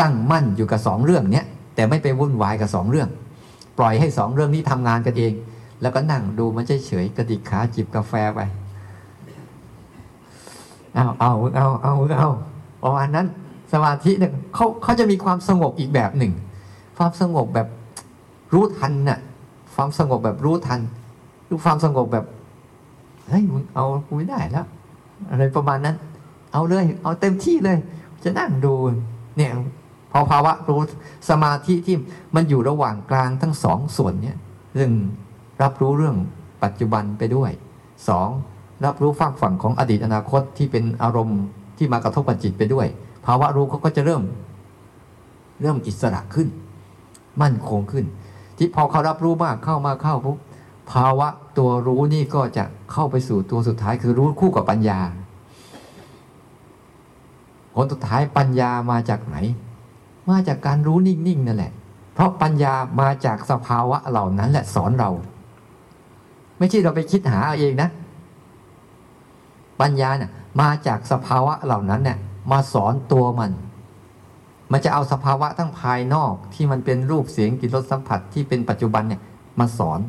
[0.01, 1.45] ตั้งมั่นอยู่กับสองเรื่องเนี้ย
[1.75, 3.09] แต่ไม่ไปวุ่นวายกับสองเรื่อง
[3.77, 5.33] ปล่อยให้สองเรื่องนี้ทำงานกันเอง
[5.81, 8.39] แล้วก็นั่งดูมันเฉยๆกระดิกขาจิบกาแฟไป
[10.93, 12.29] เอาเอาเอาเอาเอา
[12.87, 13.27] ประมาณนั้น
[13.73, 16.33] สมาธิเนี่ยเขาเขาจะมีความสงบอีกแบบหนึ่ง
[16.97, 17.67] ความสงบแบบ
[18.53, 19.19] รู้ทันน่ะ
[19.75, 20.79] ความสงบแบบรู้ทัน
[21.45, 22.25] หรือความสงบแบบ
[23.27, 24.65] เฮ้ยมึงเอากูไม่ได้แล้ว
[25.29, 25.95] อะไรประมาณนั้น
[26.53, 27.77] เอาเลย เอาเต็มที่เลย
[28.23, 28.73] จะนั่งดู
[29.37, 29.51] เนี่ย
[30.11, 30.79] พอภาวะรู้
[31.29, 31.95] สมาธิที่
[32.35, 34.37] มันอยู่ระหว่างกลางทั้งสองส่วนเนี่ย
[34.75, 34.91] เรื่ง
[35.61, 36.15] รับรู้เรื่อง
[36.63, 37.51] ปัจจุบันไปด้วย
[38.07, 38.29] สอง
[38.85, 41.41] รับรู้ฝากฝั่งของอดีตอนาคตที่เป็นอารมณ์
[41.77, 42.87] ที่มากระทบกับจิตไปด้วย
[43.25, 44.23] ภาวะรู้เขาก็จะเริ่ม
[45.61, 46.47] เริ่มอิสระขึ้น
[47.41, 48.05] มั่นคงขึ้น
[48.57, 50.37] ที่พอเขารับรู้มากเข้ามาเข้าปุ๊บ
[50.91, 54.99] ภาวะตัวรู้นี่ก็จะเข้าไปสู่ตัวสุดท้ายคือรู้คู่กับปัญญา
[57.73, 59.35] ผลสุดท้ายปัญญามาจากไหน
[60.29, 61.71] มาจากการรู้นิ่งๆนั่นแหละ
[62.13, 65.09] เพราะปัญญามาจากสภาวะเหล่านั้นแหละสอนเรา
[66.57, 67.89] ไม่ใช่เราไปคิดหาเอาเองนะ
[69.81, 70.31] ปัญญาเนี่ย
[70.61, 72.17] มาจากสภาวะเหล่านั้นเนี่ย
[72.51, 73.51] มาสอนตัวมัน
[74.71, 79.21] มันจะเอาสภาวะทั้งภายนอกที่มันเป็นรูปเสียงกลิ่นรสสัมผัสที่เป็นปัจจุบันเนี่ย
[79.59, 79.99] มาสอน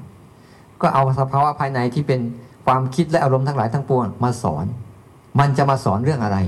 [0.80, 2.20] ก็เอาสภาวะภายในที่เป็น
[2.66, 4.66] ความคิดและอารมณ์ทั้งหลายทั้งปวงมาสอน
[5.38, 6.38] มันจะมาสอนเรื่องอะไร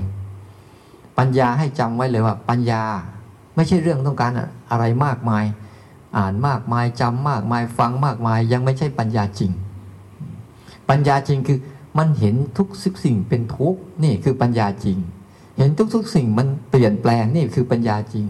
[1.19, 2.83] ปัญญาให้จำไว้เลยว่า ปัญญา
[3.55, 4.33] ไม่ใช่เรื่องต้องการ
[4.71, 5.45] อะไรมากมาย
[6.17, 9.53] อ่านมากมายจำมากมายฟังมากมาย ยังไม่ใช่ปัญญาจริง
[10.89, 11.59] ปัญญาจริงคือ
[11.99, 12.69] มันเห็นทุก
[13.05, 14.99] สิ่งเป็นทุกนี่คือปัญญาจริง
[15.59, 18.27] เห็นทุกๆสิ่งมันเปลี่ยนแปลงนี่คือปัญญาจริง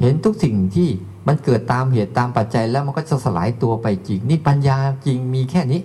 [0.00, 0.88] เห็นทุกสิ่งที่
[1.28, 4.76] มันเกิดตามเหตุตามปัจจัยแล้วมันก็จะสลายตัวไปจริง นี่ปัญญา
[5.06, 5.80] จริงมีแค่นี้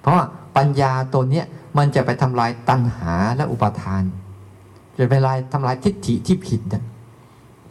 [0.00, 0.16] เพราะ
[0.56, 1.46] ปัญญาตัวเนี้ย
[1.78, 4.04] มันจะไปทำลายตัณหาและอุปาทาน
[4.98, 6.84] จะไปลายทำลายทิฏฐิที่ผิดนะ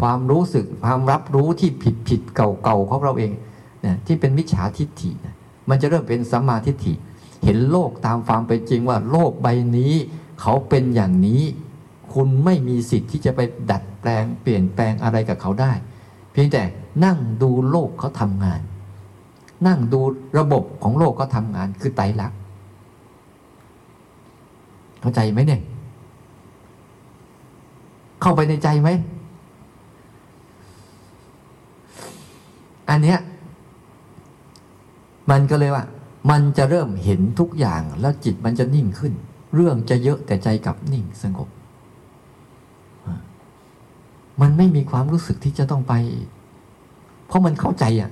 [0.01, 3.31] ความรู้สึกความรับรู้ที่ผิดผิดเก่าๆของเราเอง
[3.85, 5.35] นะที่เป็นมิจฉาทิฏฐินะ
[5.69, 6.93] มันจะเริ่มเป็นสัมมาทิฏฐิ
[7.43, 9.93] เห็นโลกตามความเป็นจริงว่าโลกใบนี้
[10.41, 11.41] เขาเป็นอย่างนี้
[12.13, 13.39] คุณไม่มีสิทธิ์ที่จะไป
[13.71, 15.71] ดัดแปลงเปลี่ยนแปลงอะไรกับเขาได้
[16.31, 16.61] เพียงแต่
[17.05, 18.61] นั่งดูโลกเขาทำงาน
[19.67, 20.01] นั่งดู
[20.37, 22.39] ระบบของโลกเขาทำงานคือไตรลักษณ์
[25.01, 25.61] เข้าใจไหมเนี่ย
[28.21, 28.89] เข้าไปในใจไหม
[32.89, 33.19] อันเนี้ย
[35.29, 35.83] มันก็เลยว่า
[36.29, 39.13] มันจะเริ่มเห็นทุกอย่างแล้วจิตมันจะนิ่งขึ้น
[39.55, 41.49] เรื่องจะเยอะแต่ใจกลับนิ่งสงบ
[44.41, 45.93] มันไม่มีความรู้สึกที่จะต้องไป
[47.27, 48.11] เพราะมันเข้าใจอะ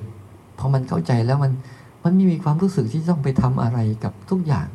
[0.60, 1.52] พอมันเข้าใจแล้วมัน
[2.04, 4.68] มันไม่มีความรู้สึกที่ต้องไปทำอะไรกับทุกอย่าง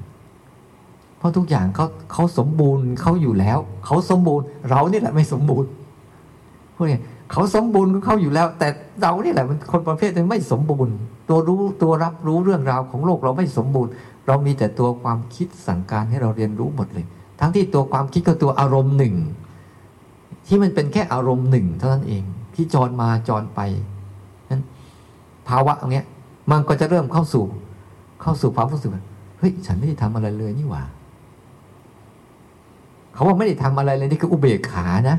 [1.18, 5.70] เพราะทุกอย่างเขาเขาสมบูรณ์เขาอยู่แล้ว เขาสมบูรณ์ เรานี่แหละไม่สมบูรณ์
[6.76, 6.99] พวกนี้
[7.32, 8.68] เขาสมบูรณ์เขาอยู่แล้ว แต่
[9.01, 10.95] เรานี่แหละมันคนประเภทนึงไม่สมบูรณ์
[11.28, 13.92] ตัวรู้ตัวรับรู้เรื่องราวของโลกเราไม่สมบูรณ์
[14.26, 17.06] เรามีแต่ตัวความคิดสั่งการให้เราเรียนรู้หมดเลย
[17.40, 19.14] ทั้งที่ตัวความคิดก็ตัวอารมณ์หนึ่ง
[20.46, 22.22] ที่มันเป็นแค่อารมณ์หนึ่งเท่านั้นเอง
[22.54, 23.60] ที่จรมาจรไป
[24.50, 24.62] นั้น
[25.48, 26.02] ภาวะตรงนี้
[26.50, 27.44] มันก็จะเริ่มเข้าสู่
[28.22, 28.90] เข้าสู่ความรู้สึก
[29.38, 30.82] เฮ้ยฉันไม่ได้ทำอะไรเลยนี่หว่า
[33.14, 35.16] เขาว่าไม่ได้ทำอะไรเลยนี่คืออุเบกขานะ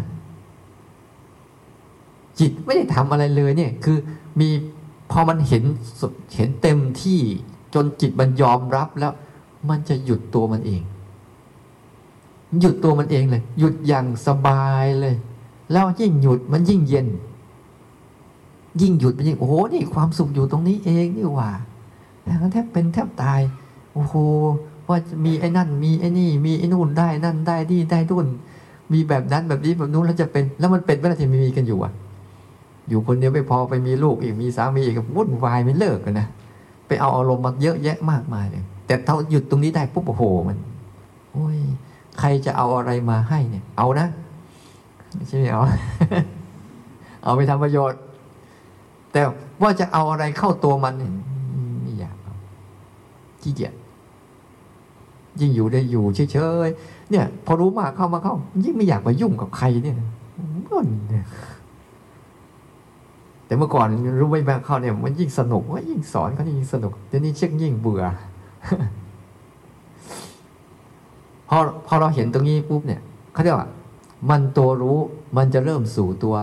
[2.39, 3.97] จิตไม่ได้ทำอะไรเลยเนี่ย คือ
[4.39, 4.49] มี
[5.11, 5.63] พอมันเห็น
[6.35, 7.19] เห็นเต็มที่
[7.73, 9.13] จนจิตมันยอมรับแล้ว
[9.69, 10.81] มันจะหยุดตัวมันเอง
[12.59, 15.15] หยุดตัวมันเองเลย หยุดอย่างสบายเลย
[15.71, 17.07] แล้วยิ่งหยุดมันยิ่งเย็น
[18.81, 21.51] ยิ่งหยุดมันยิ่งโอ้โหนี่ความสุขอยู่ตรงนี้เองนี่หว่า
[22.51, 23.41] แทบเป็นแทบตาย
[23.93, 24.13] โอ้โห
[24.87, 28.27] ว่ามีไอ้นั่น มีไอ้นี่ มีไอ้นู่นได้นั่นได้นี่ได้ดุน
[28.93, 31.93] มีแบบนั้นแบบนี้แบบนู้นแล้วจะเป็น แล้วมันเป็นเวลาที่มีกันอยู่อะ
[32.89, 36.27] อยู่คนเดียวไม่พอไปมีลูกอีกมีสามีอีกวุ่นวายไม่เลิกกันนะ
[36.88, 40.57] ไปเอาอารมณ์มาเยอะแยะมากมายเลยแต่ถ้าหยุดตรงนี้ได้ปุ๊บโอ้โหมัน
[41.31, 41.57] โอ้ย
[42.19, 44.07] ใครจะเอาอะไรมาให้เนี่ย เอานะ
[45.13, 45.61] ไม่ใช่เอา
[47.23, 47.99] เอาไปทำประโยชน์
[49.11, 49.21] แต่
[49.61, 50.93] ว่าจะเอาอะไรเข้าตัวมัน
[51.81, 52.35] ไม่อยากเอา
[53.41, 53.73] ขี้เกียจ
[55.39, 59.95] ยิ่งอยู่ได้อยู่เฉยๆเนี่ย พอรู้มากเข้ามาเข้า ยิ่งไม่อยากมายุ่งกับใครเนี่ย
[60.71, 61.25] มันเนี่ย
[63.47, 63.87] แต่เมื่อก่อน
[64.19, 68.03] รู้ไม่แบงเขาเนี่ยมันยิ่งสนุกว่ายิ่งสอนเขายิ่งสนุกเดี๋ยวนี้เช็คยิ่งเบื่อ
[71.49, 73.01] พอพอเราเห็นตรงนี้ปุ๊บเนี่ย
[73.33, 73.69] เขาเรียกว่า
[74.29, 74.97] มันตัวรู้
[75.37, 76.35] มันจะเริ่มสู่ตัว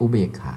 [0.00, 0.54] อุเบกขา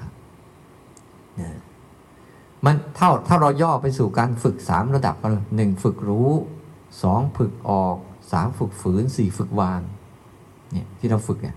[2.64, 5.14] มันเท่าถ้าเราย่อไปสู่การฝึกสามระดับ
[5.56, 6.30] หนึ่งฝึกรู้
[7.02, 7.96] สองฝึกออก
[8.32, 9.80] สามฝึกฝืนสี่ฝึกวาง
[10.72, 11.56] เนี่ยที่เราฝึกเนี่ย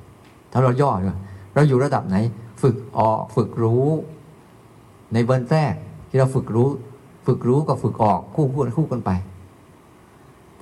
[0.52, 1.18] ถ้าเราย่อเนี่ย
[1.56, 2.18] เราอยู่ระดับไหน
[2.62, 3.88] ฝึกออกฝึกรู้
[5.14, 5.74] ในเบื้องแรก
[6.10, 6.70] ที่เราฝึกรู้
[7.28, 9.12] ฝึกรู้กับฝึกออกคู่คู่คู่กันไป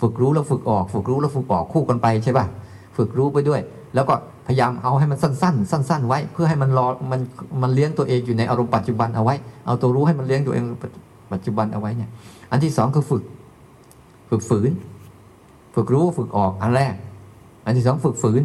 [0.02, 2.46] ฝึกรู้แล้วฝึกออก ฝึกรู้แล้วฝึกออกคู่กันไปใช่ป่ะ
[2.98, 3.62] ฝึกรู้ไปด้วย
[3.96, 4.14] แล้วก็
[4.48, 7.20] พยายามเอาให้มันสั้น ๆ สั้น ๆ ไว้ เพื่อให้มันรอมัน
[7.62, 9.36] มันเลี้ยงตัวเองอยู่ในอารมณ์ปัจจุบันเอาไว้
[9.66, 10.64] เอาตัวรู้ให้มันเลี้ยงตัวเอง
[11.34, 12.10] ปัจจุบันเอาไว้เนี่ย
[12.52, 13.24] อันที่สองคือฝึก
[14.30, 14.72] ฝึกฝืน
[15.76, 16.94] ฝึกรู้ฝึกออกอันแรก
[17.66, 18.42] อันที่สองฝึกฝืน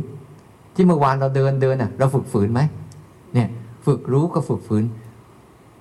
[0.74, 2.60] ที่เมื่อวานเราเดินเดินอะเราฝึกฝืนไหม
[3.34, 3.48] เนี่ย
[3.86, 4.84] ฝึกรู้ก็ฝึกฝืน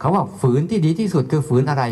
[0.03, 1.83] เขาว่าฝืนที่ดีที่สุดคือฝืนอะไร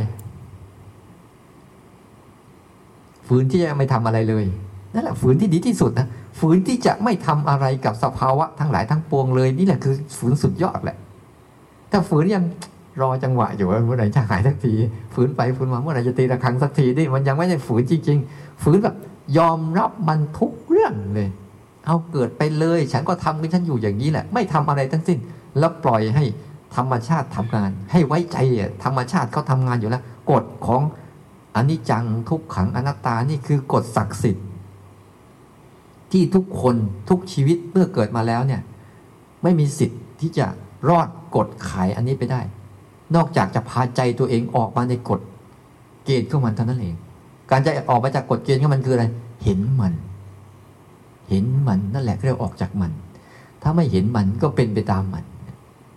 [3.28, 4.46] ฝืนที่จะไม่ทำอะไรเลย
[4.94, 6.08] นั่นแหละฝืนที่ดีที่สุดนะ
[6.40, 10.98] ฝืนที่จะไม่ทำอะไรกับสภาวะทั้งหลายทั้งปวงเลย นี่แหละคือฝืนสุดยอดแหละ
[11.92, 12.44] ถ้าฝืนยัง
[13.02, 14.74] รอจังหวะอยู่ว่าเมื่อไหร่จะหายสักที
[15.14, 18.96] ฝืนไปฝืนมาเมื่อไหร่จะตีระฆังสักทีนี่มันยังไม่ใช่ฝืนจริงๆฝืนแบบ
[19.38, 21.30] ยอมรับมันทุกเรื่องเลย
[21.86, 25.18] เอาเกิดไปเลย ฉันก็ทำกับฉันอยู่อย่างนี้แหละ ไม่ทำอะไรทั้งสิ้น
[25.60, 26.26] แล้วปล่อยให้
[26.76, 28.38] ธรรมชาติทำงาน ให้ไว้ใจ
[28.84, 30.82] ธรรมชาติเขาทางานอยู่แล้ว กฎของ
[31.56, 34.48] อนิจจังทุกขังอนัตตานี่คือกฎศักดิ์สิทธิ์
[36.12, 36.76] ที่ทุกคน
[37.10, 38.62] ทุกชีวิตเมื่อเกิดมาแล้วเนี่ย
[39.44, 40.46] ไม่มีสิทธิ์ที่จะ
[40.90, 42.42] รอดกฎขายอันนี้ไปได้
[43.16, 45.20] นอกจากจะพาใจตัวเองออกมาในกฎ
[46.06, 46.96] เกณฑ์ของมันเท่านั้นเอง
[47.52, 49.06] การจะออกมาจากกฎเกณฑ์ของมันคืออะไร
[49.44, 49.94] เห็นมัน
[51.30, 52.92] เห็นมันนั่นแหละเรียกออกจากมัน
[53.62, 55.24] ถ้าไม่เห็นมันก็เป็นไปตามมัน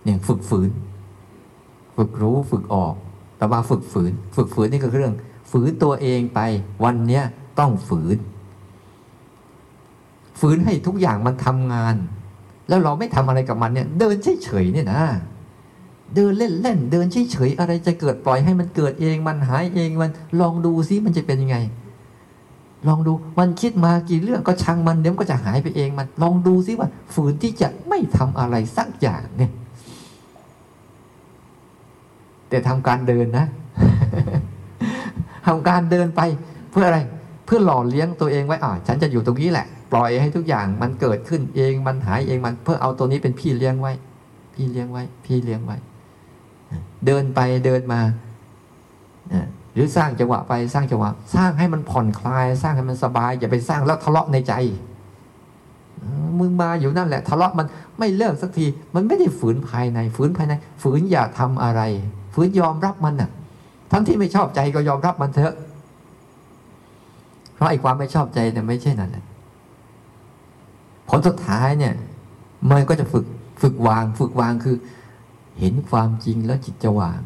[0.05, 0.69] เนี่ยฝึกฝืน
[1.95, 2.93] ฝึกรู้ฝึกออก
[3.37, 5.15] แต่ว่าฝึกฝืน ฝึกฝืนนี่ก็คือเรื่อง
[5.51, 6.39] ฝืนตัวเองไป
[6.83, 7.23] วันเนี้ย
[7.59, 8.17] ต้องฝืน
[10.39, 11.95] ฝืนให้ทุกอย่างมันทำงาน
[12.69, 15.03] แล้วเราไม่ทำอะไรกับมันเนี่ย เดินเฉยๆเนี่ยนะ
[16.15, 21.57] เดินเล่นๆเดินเฉยๆอะไรจะเกิดปล่อยให้มันเกิดเอง มันหายเองมันลองดูซิมันจะเป็นยังไง
[22.87, 29.51] ลองดูมันคิดมากี่เรื่องก็ช่างมันเดี๋ยวก็จะหายไปเองมัน ลองดูซิว่าฝืนที่จะไม่ทำอะไรสักอย่างเนี่ย
[32.55, 33.45] แต่ทำการเดินนะ
[35.47, 36.21] ทำการเดินไป
[36.71, 36.99] เพื่ออะไร
[37.45, 43.93] เพื่อหล่อเลี้ยงตัวเองไว้อ่าฉันจะอยู่ตรงนี้แหละ ปล่อยให้ทุกอย่างมันเกิดขึ้นเองมันหายเองมันเพื่อเอาตัวนี้เป็นพี่เลี้ยงไว้
[44.53, 45.77] พี่เลี้ยงไว้ พี่เลี้ยงไว้
[47.05, 48.01] เดินไปเดินมา
[49.73, 54.53] หรือสร้างจังหวะไปสร้างจังหวะ สร้างให้มันผ่อนคลาย สร้างให้มันสบาย อย่าไปสร้างแล้วทะเลาะในใจ
[56.39, 57.67] มึงมาอยู่นั่นแหละ ทะเลาะมัน
[57.99, 61.81] ไม่เลิกสักที มันไม่ได้ฝืนภายใน ฝืนภายใน ฝืนอย่าทำอะไร
[62.35, 63.29] ฝืนยอมรับมันน่ะ
[63.91, 65.53] ทั้งที่ไม่ชอบใจก็ยอมรับมันเถอะ
[67.53, 69.25] เพราะไอ้ความไม่ชอบใจเนี่ยไม่ใช่นั่นแหละ
[71.09, 71.93] ผลสุดท้ายเนี่ย
[72.71, 73.25] มันก็จะฝึก
[73.61, 74.77] ฝึกวาง ฝึกวางคือ
[75.59, 77.19] เห็นความจริงแล้วจิตจะวาง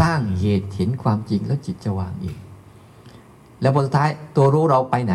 [0.00, 2.38] สร้างเหตุเห็นความจริงแล้วจิตจะวางอีก
[3.60, 5.14] แล้วผลสุดท้ายตัวรู้เราไปไหน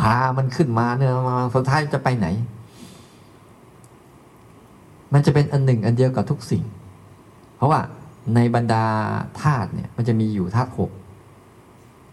[0.00, 2.26] พามันขึ้นมาเนี่ยมาสุดท้ายจะไปไหน
[5.12, 6.62] มันจะเป็นอันหนึ่งอันเดียวกับทุกสิ่ง
[7.58, 7.80] เพราะว่า
[8.34, 8.84] ในบรรดา
[9.42, 10.90] ธาตุเนี่ยมันจะมีอยู่ธาตุหก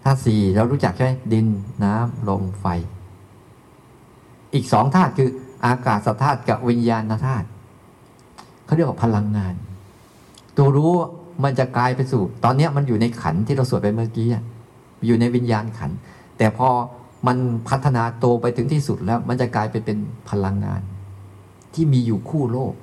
[0.03, 1.47] ธาตุสี่เรารู้จักใช่ไหมดิน
[1.83, 2.65] น้ำลมไฟ
[4.53, 5.29] อีกสองธาตุคือ
[5.65, 7.47] อากาศธาตุกับวิญญาณธาตุ
[8.65, 9.53] เขาเรียกว่าพลังงาน
[10.57, 10.93] ตัวรู้
[11.43, 14.27] มันจะกลายไปสู่ ตอนนี้มันอยู่ในขันที่เราสวดไปเมื่อกี้
[15.05, 15.91] อยู่ในวิญญาณขัน
[16.37, 16.69] แต่พอ
[17.27, 17.37] มัน
[17.69, 19.97] พัฒนาโตไปถึงที่สุดแล้ว มันจะกลายไปเป็น
[20.29, 20.81] พลังงาน
[21.73, 22.73] ที่มีอยู่คู่โลก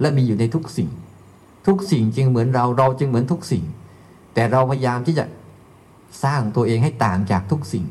[0.00, 0.90] และมีอยู่ในทุกสิ่ง
[1.68, 3.64] ทุกสิ่งจึงเหมือนเราเราจึงเหมือนทุกสิ่ง
[4.34, 5.24] แต่เราพยายามที่จะ
[6.24, 7.84] สร้างตัวเองให้ต่างจากทุกสิ่ง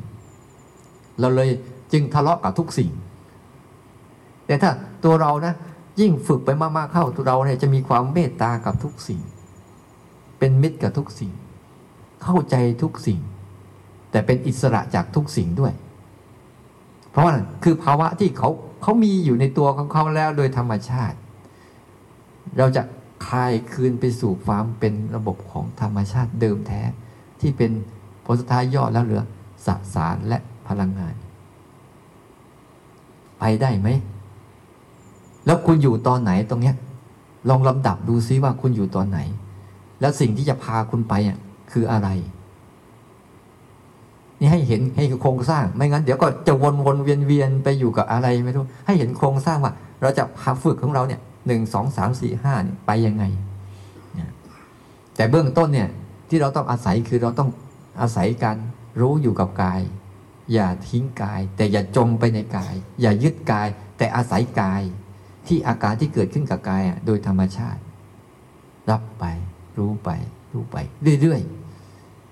[1.20, 1.50] เราเลย
[1.94, 2.92] จึงทะเลาะกับทุกสิ่ง
[4.46, 4.72] แต่ถ้า
[5.04, 5.54] ตัวเรานะ
[6.00, 9.22] ยิ่งฝึกไปมากๆเข้าตัวเราเนี่ยจะมีความเมตตากับทุกสิ่ง
[10.40, 11.32] เป็นมิตรกับทุกสิ่ง
[12.24, 13.20] เข้าใจทุกสิ่ง
[14.12, 15.74] แต่เป็นอิสระจากทุกสิ่งด้วย
[17.12, 18.50] เพราะว่าคือภาวะที่เขา
[18.82, 21.18] เขามีอยู่ในตัวของเขาแล้วโดยธรรมชาติ
[22.58, 22.82] เราจะ
[23.28, 26.82] คลายคืนไปสู่ความเป็นระบบของธรรมชาติเดิมแท้
[27.42, 27.72] ที่เป็น
[28.26, 29.24] ผลสุดท้ายยอดแล้วเหลือ
[29.66, 30.38] สสารและ
[30.68, 31.16] พลังงาน
[33.40, 33.88] ไปได้ไหม
[35.46, 36.76] แล้วคุณอยู่ตอนไหนตรงเนี้ย
[37.50, 39.20] ลองลำดับดูซิว่าคุณอยู่ตอนไหน
[40.02, 41.38] แล้วสิ่งที่จะพาคุณไปอะ
[41.72, 42.10] คืออะไร
[44.40, 53.24] นี่ให้เห็นให้โครงสร้าง ไม่งั้นเดี๋ยวก็จะวนวนเวียนเวียนไปอยู่กับอะไรไม่รู้ ให้เห็นโครงสร้างว่า เราจะพาฝึกของเราเนี่ย หนึ่งสองสามสี่ห้าเนี่ยไปยังไง
[55.16, 55.90] แต่เบื้องต้นเนี่ย
[56.30, 57.50] ที่เราต้องอาศัยคือเราต้อง
[58.02, 58.58] อาศัยการ
[59.02, 59.82] รู้อยู่กับกาย
[60.54, 63.68] อย่าทิ้งกาย แต่อย่าจมไปในกาย อย่ายึดกาย
[63.98, 64.82] แต่อาศัยกาย
[65.48, 67.82] ที่อาการที่เกิดขึ้นกับกายอะโดยธรรมชาติ
[68.92, 69.26] รับไป
[69.78, 70.10] รู้ไป
[70.54, 70.78] รู้ไป
[71.22, 71.42] เรื่อย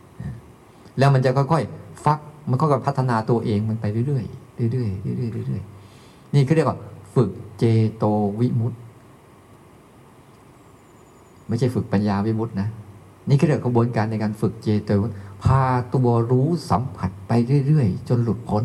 [0.04, 6.78] ๆแล้วมันจะค่อยๆฟักมันก็พัฒนาตัวเองมันไปเรื่อยๆเรื่อยๆเรื่อยๆเรื่อยๆนี่เขาเรียกว่า
[7.16, 7.64] ฝึกเจ
[7.96, 8.04] โต
[8.40, 8.76] วิมุตต
[11.48, 12.70] ไม่ใช่ฝึกปัญญาวิมุตตินะ
[13.30, 14.92] นี่คือเรื่องกระบวนการในการฝึกเจโต
[15.44, 15.62] พา
[15.94, 17.32] ตัวรู้สัมผัสไป
[17.68, 18.64] เรื่อยๆ จนหลุดพ้น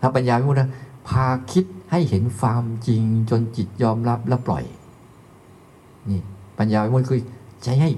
[0.00, 0.64] ถ้าปัญญาวิมุตติ
[1.08, 4.64] พาคิดให้เห็นความจริงจนจิตยอมรับและปล่อย
[6.10, 6.20] นี่
[6.58, 7.20] ปัญญาวิมุตติคือ
[7.64, 7.90] ใช้ให้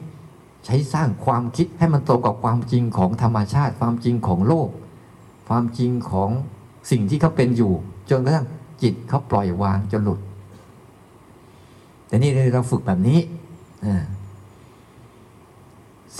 [0.67, 4.69] ใช้สร้างความคิดให้มันตรงกับความจริงของธรรมชาติ ความจริงของโลก
[5.49, 6.31] ความจริงของ
[6.91, 7.73] สิ่งที่เขาเป็นอยู่
[8.11, 8.47] จนกระทั่ง
[8.83, 10.21] จิตเขาปล่อยวางจนหลุด
[12.13, 13.21] แต่นี่เราฝึกแบบนี้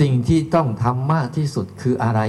[0.01, 2.21] สิ่งที่ต้องทำมากที่สุดคืออะไร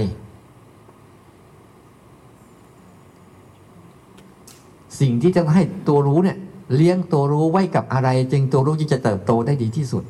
[5.00, 6.38] สิ่งที่จะให้ตัวรู้เนี่ย
[6.74, 10.04] เลี้ยงตัวรู้ไว้กับอะไร จึงตัวรู้ที่จะเติบโตได้ดีที่สุด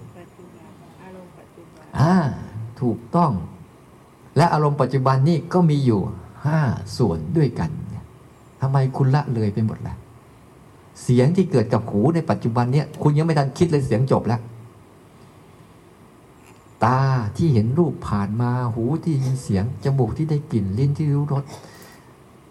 [1.98, 2.14] อ่า
[2.80, 3.30] ถูกต้อง
[4.36, 6.00] และอารมณ์ปัจจุบันนี่ก็มีอยู่
[6.46, 6.60] ห้า
[6.96, 7.70] ส่วนด้วยกัน
[8.60, 9.94] ทำไมคุณละเลยไปหมดล่ะ
[11.02, 14.40] เสียงที่เกิดกับหูในปัจจุบันเนี่ยคุณยังไม่ทันคิดเลยเสียงจบแล้ว
[16.84, 17.00] ตา
[17.36, 21.44] ที่เห็นรูปผ่านมาหูที่ยินเสียง จมูกที่ได้กลิ่นลิ้นที่รู้รส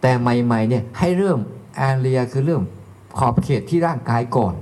[0.01, 1.39] แต่ใหม่ ๆ เนี่ยให้เริ่ม
[1.75, 2.63] แอนเรียคือเริ่ม
[3.17, 4.53] ขอบเขตที่ร่างกายก่อน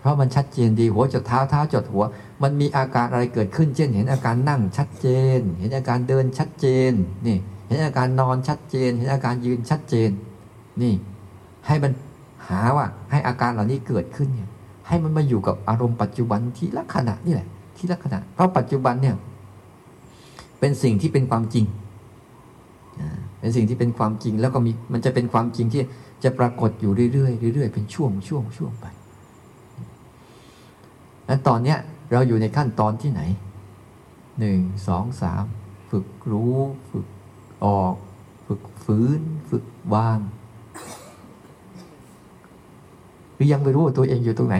[0.00, 2.04] เพราะมันชัดเจนดีหัวจดเท้าเท้าจดหัว
[2.42, 5.06] มันมีอาการอะไรเกิดขึ้น เช่น เห็นอาการนั่งชัดเจ
[5.38, 6.92] น เห็นอาการเดินชัดเจน
[7.26, 7.38] นี่
[7.68, 10.10] เห็นอาการนอนชัดเจน เห็นอาการยืนชัดเจน
[10.82, 10.94] นี่
[11.66, 11.92] ให้มัน
[12.50, 14.48] หาว่าให้อาการเหล่านี้เกิดขึ้นเนี่ย
[14.86, 19.16] ให้มันมาอยู่กับอารมณ์ปัจจุบันที่ลักษณะนี่แหละ ที่ลักษณะ เพราะปัจจุบันเนี่ย
[20.60, 21.66] เป็นสิ่งที่เป็นความจริง
[23.40, 25.82] เป็นสิ่งที่เป็นความจริงแล้วก็มีมันจะเป็นความจริงที่
[26.24, 28.86] จะปรากฏอยู่เรื่อยๆเรื่อยๆเป็นช่วงช่วงช่วงไป
[31.26, 31.78] และตอนเนี้ย
[32.12, 33.22] เราอยู่ในขั้นตอนที่ไหน
[34.38, 35.44] หนึ่งสองสาม
[35.90, 36.56] ฝึกรู้
[36.90, 37.06] ฝึก
[37.64, 37.94] ออก
[38.46, 39.20] ฝึกฟื้น
[39.50, 40.18] ฝึกวาง
[43.36, 44.56] หรือยังไม่รู้ว่าตัวเองอยู่ตรงไหน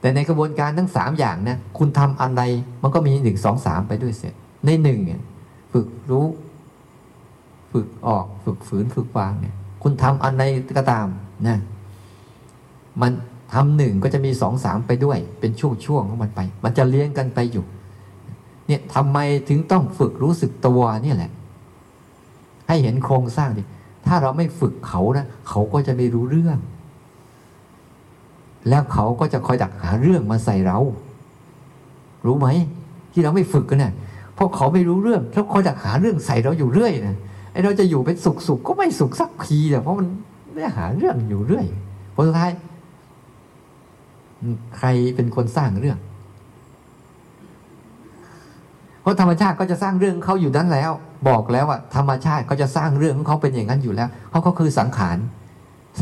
[0.00, 2.42] แต่ในกระบวนการทั้งสามอย่างนะคุณทำอะไร
[2.82, 4.34] มันก็มีหนึ่งสองสามไปด้วยเสร็จ
[4.66, 5.20] ในหนึ่งเนี่ย
[5.72, 6.26] ฝึกรู้
[7.72, 10.42] ฝึกออกฝึกฝืนฝึกวางเนี่ย คุณทำอะไร
[10.78, 11.06] ก็ตาม
[11.48, 11.58] นะ
[13.02, 13.12] มัน
[13.54, 17.64] ทำหนึ่งก็จะมีสองสามไปด้วย เป็นช่วงๆของมันไป มันจะเลี้ยงกันไปอยู่
[18.66, 21.30] เนี่ยทำไมถึงต้องฝึกรู้สึกตัวนี่แหละ
[22.68, 23.62] ให้เห็นโครงสร้างดิ
[24.06, 26.58] ถ้าเราไม่ฝึกเขานะเขาก็จะไม่รู้เรื่อง
[28.68, 30.78] แล้วเขาก็จะคอยดักหาเรื่องมาใส่เรา
[32.26, 32.48] รู้ไหม
[33.12, 33.92] ที่เราไม่ฝึกกันเนะี่ย
[34.34, 37.16] เพราะเขาไม่รู้เรื่องเขาคอยดักหาเรื่องใส่เราอยู่เรื่อยนะ
[37.52, 40.06] ไอเราจะอยู่เป็นสุขสุขก็ไม่สุขสักทีเนี่ยเพราะมัน
[40.56, 41.66] ได้หาเรื่องอยู่เรื่อย
[42.14, 42.52] ผลสุดท้าย
[44.78, 45.98] ใครเป็นคนสร้างเรื่อง
[49.00, 50.90] เพราะธรรมชาติก็จะสร้างเรื่องเขาอยู่นั้นแล้ว
[51.28, 55.18] บอกแล้วว่าธรรมชาติก็จะสร้างเรื่องของเขาเป็นอย่างนั้นอยู่แล้วเขาก็คือสังขาร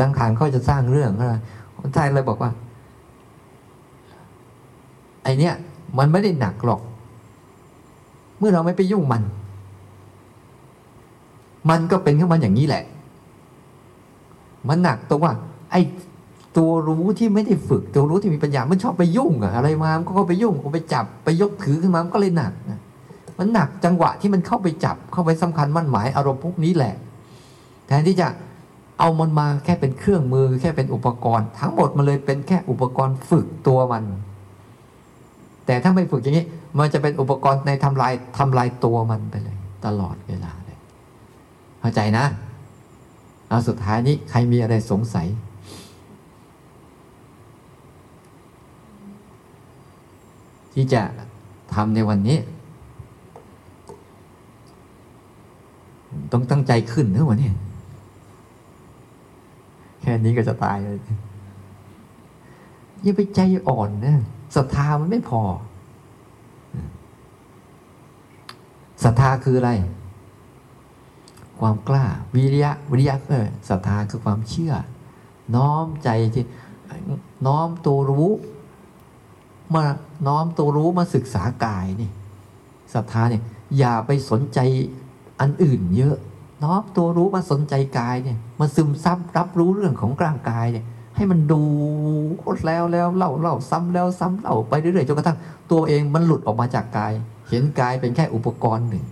[0.01, 1.35] สังขารเขาจะสร้างเรื่องอะไร
[1.79, 2.51] คนไทยเลยบอกว่า
[5.23, 5.55] ไอเนี้ย
[5.99, 6.81] มันไม่ได้หนักหรอก
[8.39, 9.23] เมื่อเราไม่ไปยุ่งมัน
[11.71, 12.85] มันก็เป็นขึ้นมาอย่างนี้แหละ
[14.69, 15.33] มันหนักตรงว่า
[15.73, 15.77] ไอ
[16.57, 22.81] ตัวรู้ที่ไม่ได้ฝึก ตัวรู้ที่มีปัญญา มันชอบไปยุ่งอะอะไรมา มันก็ไปยุ่งก็ไปจับไปยกถือขึ้นมา มันก็เลยหนักนะ
[23.39, 26.95] มันหนักจังหวะที่มันเข้าไปจับเข้าไปสำคัญมั่นหมายอารมณ์พวกนี้แหละ
[27.87, 28.29] แทนที่จะ
[29.01, 34.05] เอามันมาแค่เป็นเครื่องมือแค่เป็นอุปกรณ์ ทั้งหมดมันเลยเป็นแค่อุปกรณ์ฝึกตัวมัน
[35.67, 36.47] แต่ถ้าไม่ฝึกอย่างนี้
[36.79, 40.79] มันจะเป็นอุปกรณ์ในทำลายทำลายตัวมันไปเลย ตลอดเวลาเลย
[41.81, 42.25] เข้าใจนะ
[43.49, 45.27] เอาสุดท้ายนี้ใครมีอะไรสงสัย
[50.75, 51.03] ที่จะ
[51.75, 52.39] ทำในวันนี้
[56.33, 57.55] ต้องตั้งใจขึ้นเนอะวะเนี่ย
[60.01, 60.99] แค่นี้ก็จะตายเลย
[63.03, 64.17] อย่าไปใจอ่อนนะ
[64.57, 65.43] ศรัทธามันไม่พอ
[69.05, 69.71] ศรัทธาคืออะไร
[71.61, 72.05] ความกล้า
[72.35, 74.73] วิริยะวิริยะเออศรัทธาคือความเชื่อ
[75.57, 76.45] น้อมใจที่
[77.47, 78.31] น้อมตัวรู้
[79.75, 79.85] มา
[80.27, 82.11] น้อมตัวรู้มาศึกษากายนี่
[82.95, 83.43] ศรัทธาเนี่ย
[83.79, 84.59] อย่าไปสนใจ
[85.41, 86.17] อันอื่นเยอะ
[86.63, 90.85] น้อมตัวรู้มาสนใจกายเนี่ยมาซึมซับรับรู้เรื่องของร่างกายเนี่ย
[91.17, 91.63] ให้มันดู
[92.67, 95.39] แล้วแล้วเล่าเล่าซ้ำแล้วซ้ำเล่าไปเรื่อยๆจนกระทั่ง
[95.73, 97.13] ตัวเองมันหลุดออกมาจากกาย
[97.51, 99.05] เห็นกายเป็นแค่อุปกรณ์หนึ่ง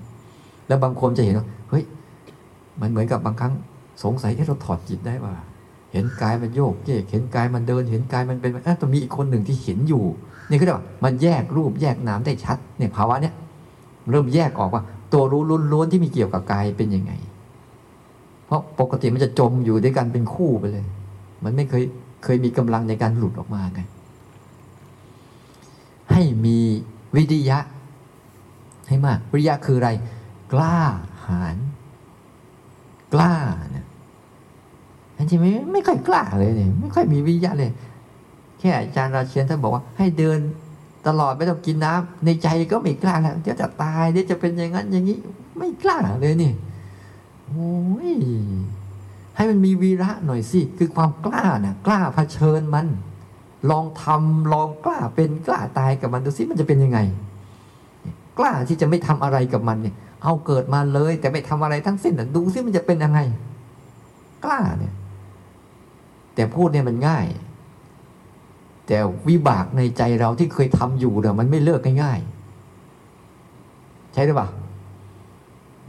[0.69, 1.85] แล้วบางคนจะเห็นว่าเฮ้ย
[2.81, 3.53] มันเหมือนกับบางครั้ง
[4.03, 5.35] สงสัยที่เราถอดจิตได้ว่า
[5.93, 10.05] เห็นกายมันโยกเยกเห็นกายมันเดิน เห็นกายมันเป็นอะต้องมีอีกคนหนึ่งที่เห็นอยู่
[10.49, 13.35] นี่ก็เรียกว่ามันแยกรูปแยกนามได้ชัดเนี่ยภาวะเนี้ย
[14.11, 14.83] เริ่มแยกออกว่า
[15.13, 15.43] ตัวรู้
[15.73, 17.13] ล้วนๆที่มีเกี่ยวกับกายเป็นยังไง
[18.47, 20.87] เพราะปกติมันจะจมอยู่ด้วยกันเป็นคู่ไปเลย
[21.45, 21.83] มันไม่เคย
[22.25, 23.81] เคยมีกำลังในการหลุดออกมาไง
[26.13, 26.59] ให้มี
[27.17, 27.59] วิทยะ
[28.89, 29.91] ให้มาก วิทยะคืออะไร
[30.53, 30.77] กล้า
[31.27, 31.57] หาญ
[33.15, 33.35] กล้า
[33.73, 33.87] เนี่ย
[35.17, 37.73] อันจริงไม่ไม่ค่อยกล้าเลยเนี่ยไม่ค่อยมีวิญญาณเลย
[38.59, 40.39] แค่อาจารย์ราเชียนท่านบอกว่า ให้เดิน
[41.07, 45.19] ตลอดไม่ต้องกินน้ำในใจก็ไม่กล้าแล้วเดี๋ยวจะตายเดี๋ยวจะเป็นอย่างนั้นอย่างนี้
[45.59, 46.53] ไม่กล้าเลยนี่
[47.47, 47.75] โอ้
[48.09, 48.13] ย
[49.37, 52.87] ให้มันมีวีระหน่อยสิ คือความกล้านะ่ะ กล้าเผชิญมัน
[53.71, 56.99] ลองทำลองกล้าเป็นกล้าตายกับมันดูสิมันจะเป็นยังไง
[58.39, 63.21] กล้าที่จะไม่ทำอะไรกับมันเนี่ย เอาเกิดมาเลย แต่ไม่ทำอะไรทั้งสิ้นดูสิมันจะเป็นยังไง
[64.45, 64.95] กล้าเนี่ย
[66.35, 67.27] แต่พูดเนี่ยมันง่าย
[68.87, 74.49] แต่วิบากในใจเราที่เคยทำอยู่เนี่ยมันไม่เลิกง่ายๆ ใช่หรือเปล่า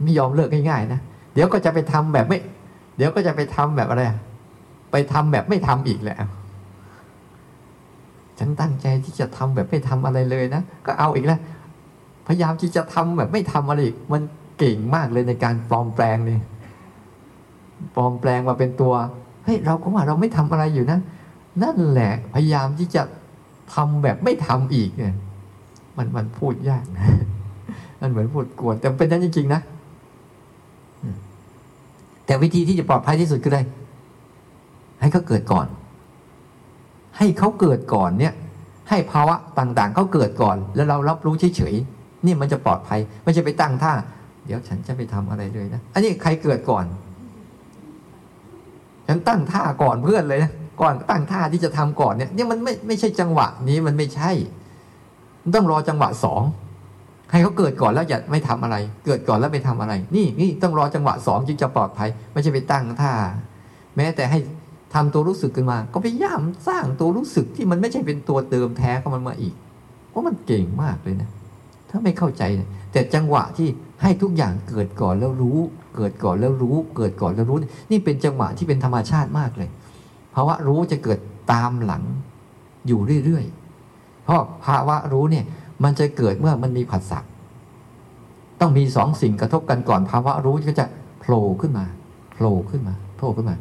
[0.02, 1.00] ไม่ยอมเลิกง่ายๆนะ
[1.34, 2.38] เดี๋ยวก็จะไปทำแบบไม่
[2.96, 4.02] เดี๋ยวก็จะไปทำแบบอะไร
[4.92, 6.16] ไปทำแบบไม่ทำอีกแหละ
[8.38, 11.40] ฉันตั้งใจที่จะทำแบบไม่ทำอะไรเลยนะก็เอาอีกแล้ว
[12.26, 14.22] พยายามที่จะทำแบบไม่ทำอะไรอีก มัน
[14.58, 16.38] เก่งมากเลยในการปลอมแปลงนี่
[17.94, 18.92] ปลอมแปลงมาเป็นตัว
[19.44, 20.98] เฮ้ยเราก็ว่าเราไม่ทำอะไรอยู่นะ
[21.62, 23.02] นั่นแหละพยายามที่จะ
[23.74, 25.14] ทำแบบไม่ทำอีกเนี่ย
[25.96, 27.06] มันมันพูดยากนะ
[28.00, 29.60] มันเหมือนพูดกวนแต่เป็นนั้นจริงๆนะ
[32.26, 33.60] แต่วิธีที่จะปลอดภัยที่สุดคืออะไร
[35.00, 35.66] ให้เขาเกิดก่อน
[37.18, 38.34] ให้เขาเกิดก่อนเนี่ย
[38.88, 43.92] ให้ภาวะต่างๆเขาเกิดก่อน แล้วเรารับรู้เฉยๆนี่มันจะปลอดภัยไม่ใช่ไปตั้งท่า
[44.46, 46.84] เดี๋ยวฉันจะไปทำอะไรเลยนะอันนี้ใครเกิดก่อน
[49.06, 54.30] ฉันตั้งท่าก่อนเพื่อนเลยนะ ก่อนตั้งท่าที่จะทำก่อนเนี่ยนี่มันไม่ไม่ใช่จังหวะนี้มันไม่ใช่
[55.54, 56.42] ต้องรอจังหวะสอง
[57.30, 58.76] ให้เขาเกิดก่อนแล้วอย่าไม่ทำอะไร
[59.06, 63.12] เกิดก่อนแล้วไปทำอะไร นี่นี่ต้องรอจังหวะสองจึงจะปลอดภัย ไม่ใช่ไปตั้งท่า
[63.96, 64.38] แม้แต่ให้
[64.94, 69.54] ทำตัวรู้สึกขึ้นมา ก็พยายามสร้างตัวรู้สึกที่มันไม่ใช่เป็นตัวเติมแท้เข้ามันมาอีก
[70.10, 71.30] เพราะมันเก่งมากเลยนะ
[71.90, 73.68] ถ้าไม่เข้าใจนะแต่จังหวะที่
[74.02, 75.58] ให้ทุกอย่างเกิดก่อนแล้วรู้
[75.96, 77.58] เกิดก่อนแล้วรู้ เกิดก่อนแล้วรู้
[77.90, 79.68] นี่เป็นจังหวะที่เป็นธรรมชาติมากเลย
[80.40, 81.18] ภาวะรู้จะเกิด
[81.52, 82.02] ตามหลัง
[82.86, 85.44] อยู่เรื่อยๆ เพราะภาวะรู้เนี่ย
[85.84, 87.20] มันจะเกิดเมื่อมันมีผัสสะ
[88.60, 90.86] ต้องมีสองสิ่งกระทบกันก่อนภาวะรู้ก็จะ
[91.20, 91.84] โผล่ขึ้นมา
[92.32, 93.56] โผล่ขึ้นมาโผล่ขึ้นมา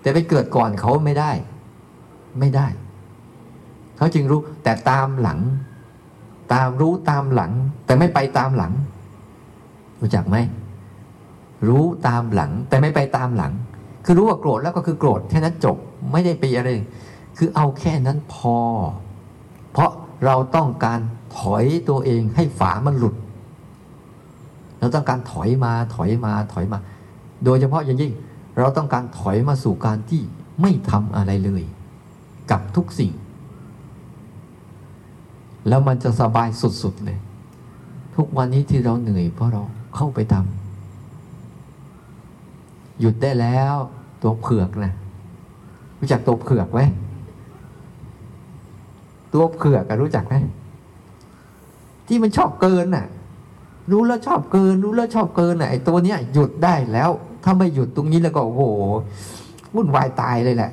[0.00, 1.30] แต่ไปเกิดก่อนเขาไม่ได้
[2.40, 2.66] ไม่ได้
[3.96, 5.40] เขาจึงรู้แต่ตามหลัง
[6.54, 7.52] ตามรู้ตามหลัง
[7.86, 8.72] แต่ไม่ไปตามหลัง
[10.00, 10.36] รู้จักไหม
[11.68, 13.52] รู้ตามหลัง แต่ไม่ไปตามหลัง
[14.04, 15.76] คือรู้ว่าโกรธแล้วก็คือโกรธแค่นั้นจบ
[16.12, 16.70] ไม่ได้ไปอะไร
[17.36, 18.56] คือเอาแค่นั้นพอ
[19.72, 19.90] เพราะ
[20.24, 21.00] เราต้องการ
[21.38, 23.14] ถอยตัวเองให้ฝามันหลุด
[24.78, 26.78] เราต้องการถอยมาถอยมาถอยมา
[27.44, 28.12] โดยเฉพาะอย่างยิ่ง
[28.58, 30.22] เราต้องการถอยมาสู่การที่
[30.60, 31.62] ไม่ทำอะไรเลย
[32.50, 33.12] กับทุกสิ่ง
[35.68, 36.48] แล้วมันจะสบาย
[36.82, 37.18] สุดๆเลย
[38.16, 39.62] ทุกวันนี้ที่เราเหนื่อยเพราะเรา
[39.96, 40.63] เข้าไปทำ
[43.00, 43.74] หยุดได้แล้ว
[44.22, 44.92] ตัวเผือกนะ
[45.98, 46.80] รู้จักตัวเผือกไหม
[49.34, 50.34] ตัวเผือกรู้จักไหม
[52.06, 53.06] ที่มันชอบเกินน่ะ
[53.90, 57.10] รู้แล้วชอบเกิน รู้แล้วชอบเกินน่ะไอ้ตัวเนี้ยหยุดได้แล้ว
[57.44, 58.62] ถ้าไม่หยุดตรงนี้แล้วก็โอ้โห
[59.74, 60.70] วุ่นวายตายเลยแหละ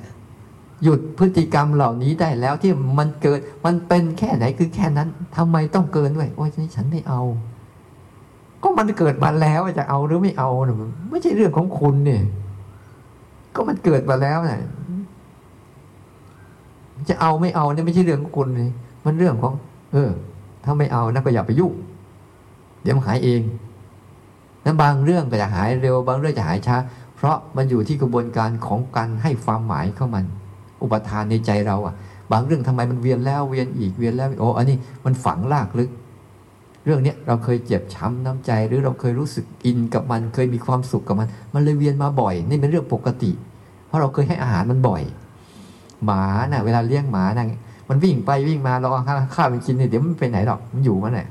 [0.83, 7.21] หยุดพฤติกรรมเหล่านี้ได้แล้วที่มันเกิดมันเป็นแค่ไหนคือแค่นั้นทำไมต้องเกินด้วยโอ้ยนี่ฉันไม่เอา
[8.63, 10.77] ก็มันเกิดมาแล้วจะเอาหรือไม่เอาเนี่ย
[11.11, 12.21] ไม่ใช่เรื่องของคุณเนี่ย
[13.55, 14.61] ก็มันเกิดมาแล้วเนี่ย
[17.09, 18.71] จะเอาไม่เอาเนี่ยไม่ใช่เรื่องของคุณเลย
[19.05, 19.53] มันเรื่องของ
[19.93, 20.09] เออ
[20.63, 21.73] ถ้าไม่เอานะก็อย่าไปยุ่ง
[22.81, 23.41] เดี๋ยวมันหายเอง
[24.65, 26.77] นั้นบางเรื่องก็จะหายเร็ว บางเรื่องจะหายช้า
[27.15, 30.25] เพราะมันอยู่ที่กระบวนการของการให้ความหมายเข้ามัน
[30.83, 31.95] อุปทานในใจเราอะ
[32.31, 35.89] บางเรื่องทำไมมันเวียนแล้วเวียนอีกเวียนแล้ว โอ้อันนี้มันฝังลากลึก
[36.85, 43.31] เรื่องนี้เราเคยเจ็บช้ำน้ำใจหรือเราเคยรู้สึกอินกับมันเคยมีความสุขกับมัน มันเลยเวียนมาบ่อย นี่เป็นเรื่องปกติ
[43.87, 45.03] เพราะเราเคยให้อาหารมันบ่อย
[46.05, 47.45] หมาน่ะ เวลาเลี้ยงหมาน่ะ
[47.89, 49.03] มันวิ่งไปวิ่งมาเราเอา
[49.35, 51.27] ข้าวมันกินเนี่ยเดี๋ยวมันไปไหนหรอกมันอยู่มันแหละ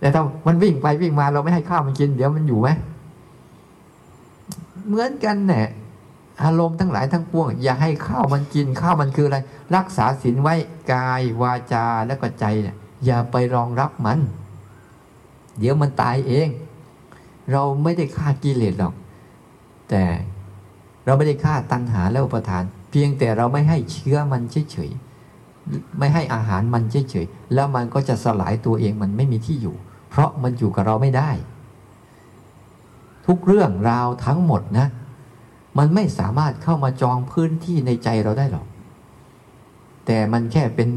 [0.00, 2.68] แต่ถ้ามันวิ่งไปวิ่งมาเราไม่ให้ข้าวมันกิน เดี๋ยวมันอยู่ไหม
[4.86, 5.66] เหมือนกันเนี่ย
[6.42, 9.38] อารมณ์ทั้งหลายทั้งปวง อย่าให้ข้าวมันกินข้าวมันคืออะไร
[9.76, 10.54] รักษาศีลไว้
[10.92, 14.18] กายวาจาและก็ใจเนี่ย อย่าไปรองรับมัน
[15.58, 16.48] เดี๋ยวมันตายเอง
[17.52, 18.94] เราไม่ได้ฆ่ากิเลสหรอก
[19.90, 20.04] แต่
[21.04, 24.42] เราไม่ได้ฆ่าตัณหาและอุปทาน เพียงแต่เราไม่ให้เชื้อมัน
[24.72, 29.76] เฉยๆไม่ให้อาหารมันเฉยๆแล้วมันก็จะสลายตัวเองมันไม่มีที่อยู่
[30.10, 31.30] เพราะมันอยู่กับเราไม่ได้
[33.26, 34.86] ทุกเรื่องราวทั้งหมดนะ
[35.78, 38.66] มันไม่สามารถเข้ามาจองพื้นที่ในใจเราได้หรอก
[40.06, 40.88] แต่มันแค่เป็น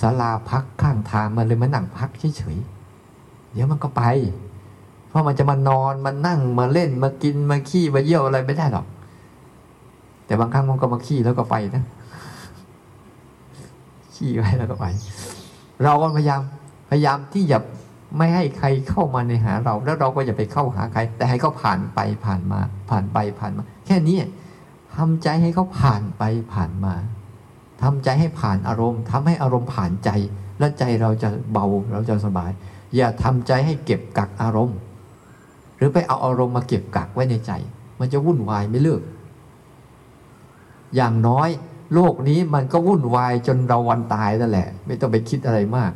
[0.00, 4.02] ศาลาพักข้างทางมันเลยมานั่งพักเฉยๆเดี๋ยวมันก็ไป
[5.08, 8.86] เพราะมันจะมานอนมานั่งมาเล่นมากินมาขี้มาเยี่ยวอะไรไม่ได้หรอก
[10.26, 11.84] แต่บางครั้งมันก็มาขี้แล้วก็ไปนะ
[14.14, 14.86] ขี้ไว้แล้วก็ไป
[15.84, 16.40] เราก็พยายาม
[16.90, 17.58] พยายามที่จะ
[18.16, 24.16] ไม่ให้ใครเข้ามาในหาเรา แล้วเราก็อย่าไปเข้าหาใคร แต่ให้เขาผ่านไปผ่านมา ผ่านไปผ่านมา แค่นี้
[24.94, 26.22] ทำใจให้เขาผ่านไป
[26.52, 26.94] ผ่านมา
[27.82, 30.10] ทำใจให้ผ่านอารมณ์ทำให้อารมณ์ผ่านใจ
[30.58, 32.50] แล้วใจเราจะเบาเราจะสบาย
[32.96, 34.78] อย่าทำใจให้เก็บกักอารมณ์
[35.76, 37.52] หรือไปเอาอารมณ์มาเก็บกักไว้ในใจ
[37.98, 39.02] มันจะวุ่นวายไม่เลิก
[40.94, 41.48] อย่างน้อย
[41.94, 45.92] โลกนี้มันก็วุ่นวายจนเราวันตายนั่นแหละ ไม่ต้องไปคิดอะไรมาก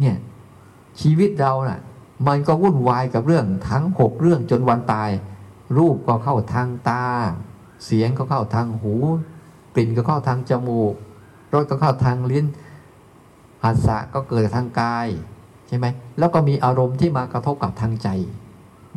[0.00, 0.16] เนี่ย
[1.00, 1.80] ชีวิตเรานะ่ะ
[2.26, 5.10] มันก็วุ่นวายกับเรื่องทั้งหกเรื่องจนวันตาย
[5.76, 7.04] รูปก็เข้าทางตา
[7.84, 8.94] เสียงก็เข้าทางหู
[9.74, 10.94] กลิ่นก็เข้าทางจมูก
[11.54, 12.46] รสก็เข้าทางลิ้น
[13.62, 15.08] หัสสะก็เกิดทางกาย
[15.68, 15.86] ใช่ไหม
[16.18, 18.08] แล้วก็มีอารมณ์ที่มากระทบกับทางใจ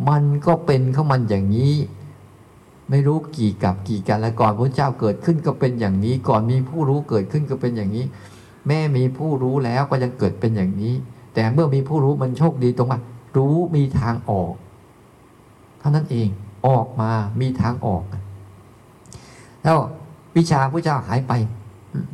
[0.09, 1.75] มันก็เป็นของมันอย่างนี้
[2.89, 8.05] ไม่รู้กี่กับกี่กันแล้วก่อนพระเจ้าเกิดขึ้นก็เป็นอย่างนี้ ก่อนมีผู้รู้เกิดขึ้นก็เป็นอย่างนี้
[8.67, 10.93] แม่มีผู้รู้แล้วก็ยังเกิดเป็นอย่างนี้
[11.33, 12.99] แต่เมื่อมีผู้รู้มันโชคดีตรงว่า
[13.37, 14.53] รู้มีทางออก
[15.79, 16.27] เท่านั้นเอง
[16.67, 17.11] ออกมา
[17.41, 18.03] มีทางออก
[19.63, 19.77] แล้ว
[20.37, 21.33] วิชาพระเจ้าหายไป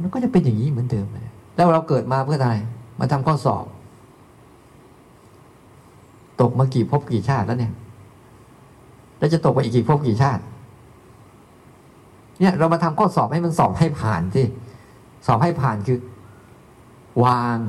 [0.01, 1.07] มันก็จะเป็นอย่างนี้เหมือนเดิม
[1.55, 2.57] แล้วเราเกิดมาเพื่ออะไร
[2.99, 3.65] มาทำข้อสอบ
[6.41, 7.73] ตกมากี่ภพกี่ชาติแล้วเนี่ย
[9.19, 10.41] แล้วจะตกไปอีกกี่ภพกี่ชาติ
[12.39, 14.45] เนี่ย เรามาทำข้อสอบให้มันสอบให้ผ่านที่
[15.25, 15.99] สอบให้ผ่านคือ
[17.25, 17.59] วาง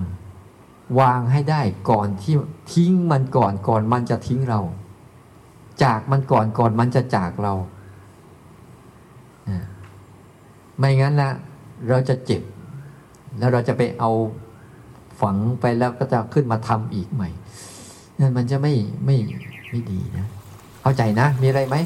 [1.01, 2.35] วางให้ได้ก่อนที่
[2.73, 4.61] ทิ้งมันก่อนก่อนมันจะทิ้งเรา
[5.83, 7.55] จากมันก่อนก่อนมันจะจากเรา
[10.81, 11.33] ไม่งั้นนะ
[11.89, 12.43] เราจะเจ็บ
[13.39, 14.11] แล้วเราจะไปเอา
[15.21, 17.29] ฝังไปแล้วก็จะขึ้นมาทำอีกใหม่
[18.21, 18.75] นั่นมันจะไม่
[19.07, 19.17] ไม่
[19.71, 20.27] ไม่ดีนะ
[20.83, 21.77] เข้าใจนะ มีอะไรไหม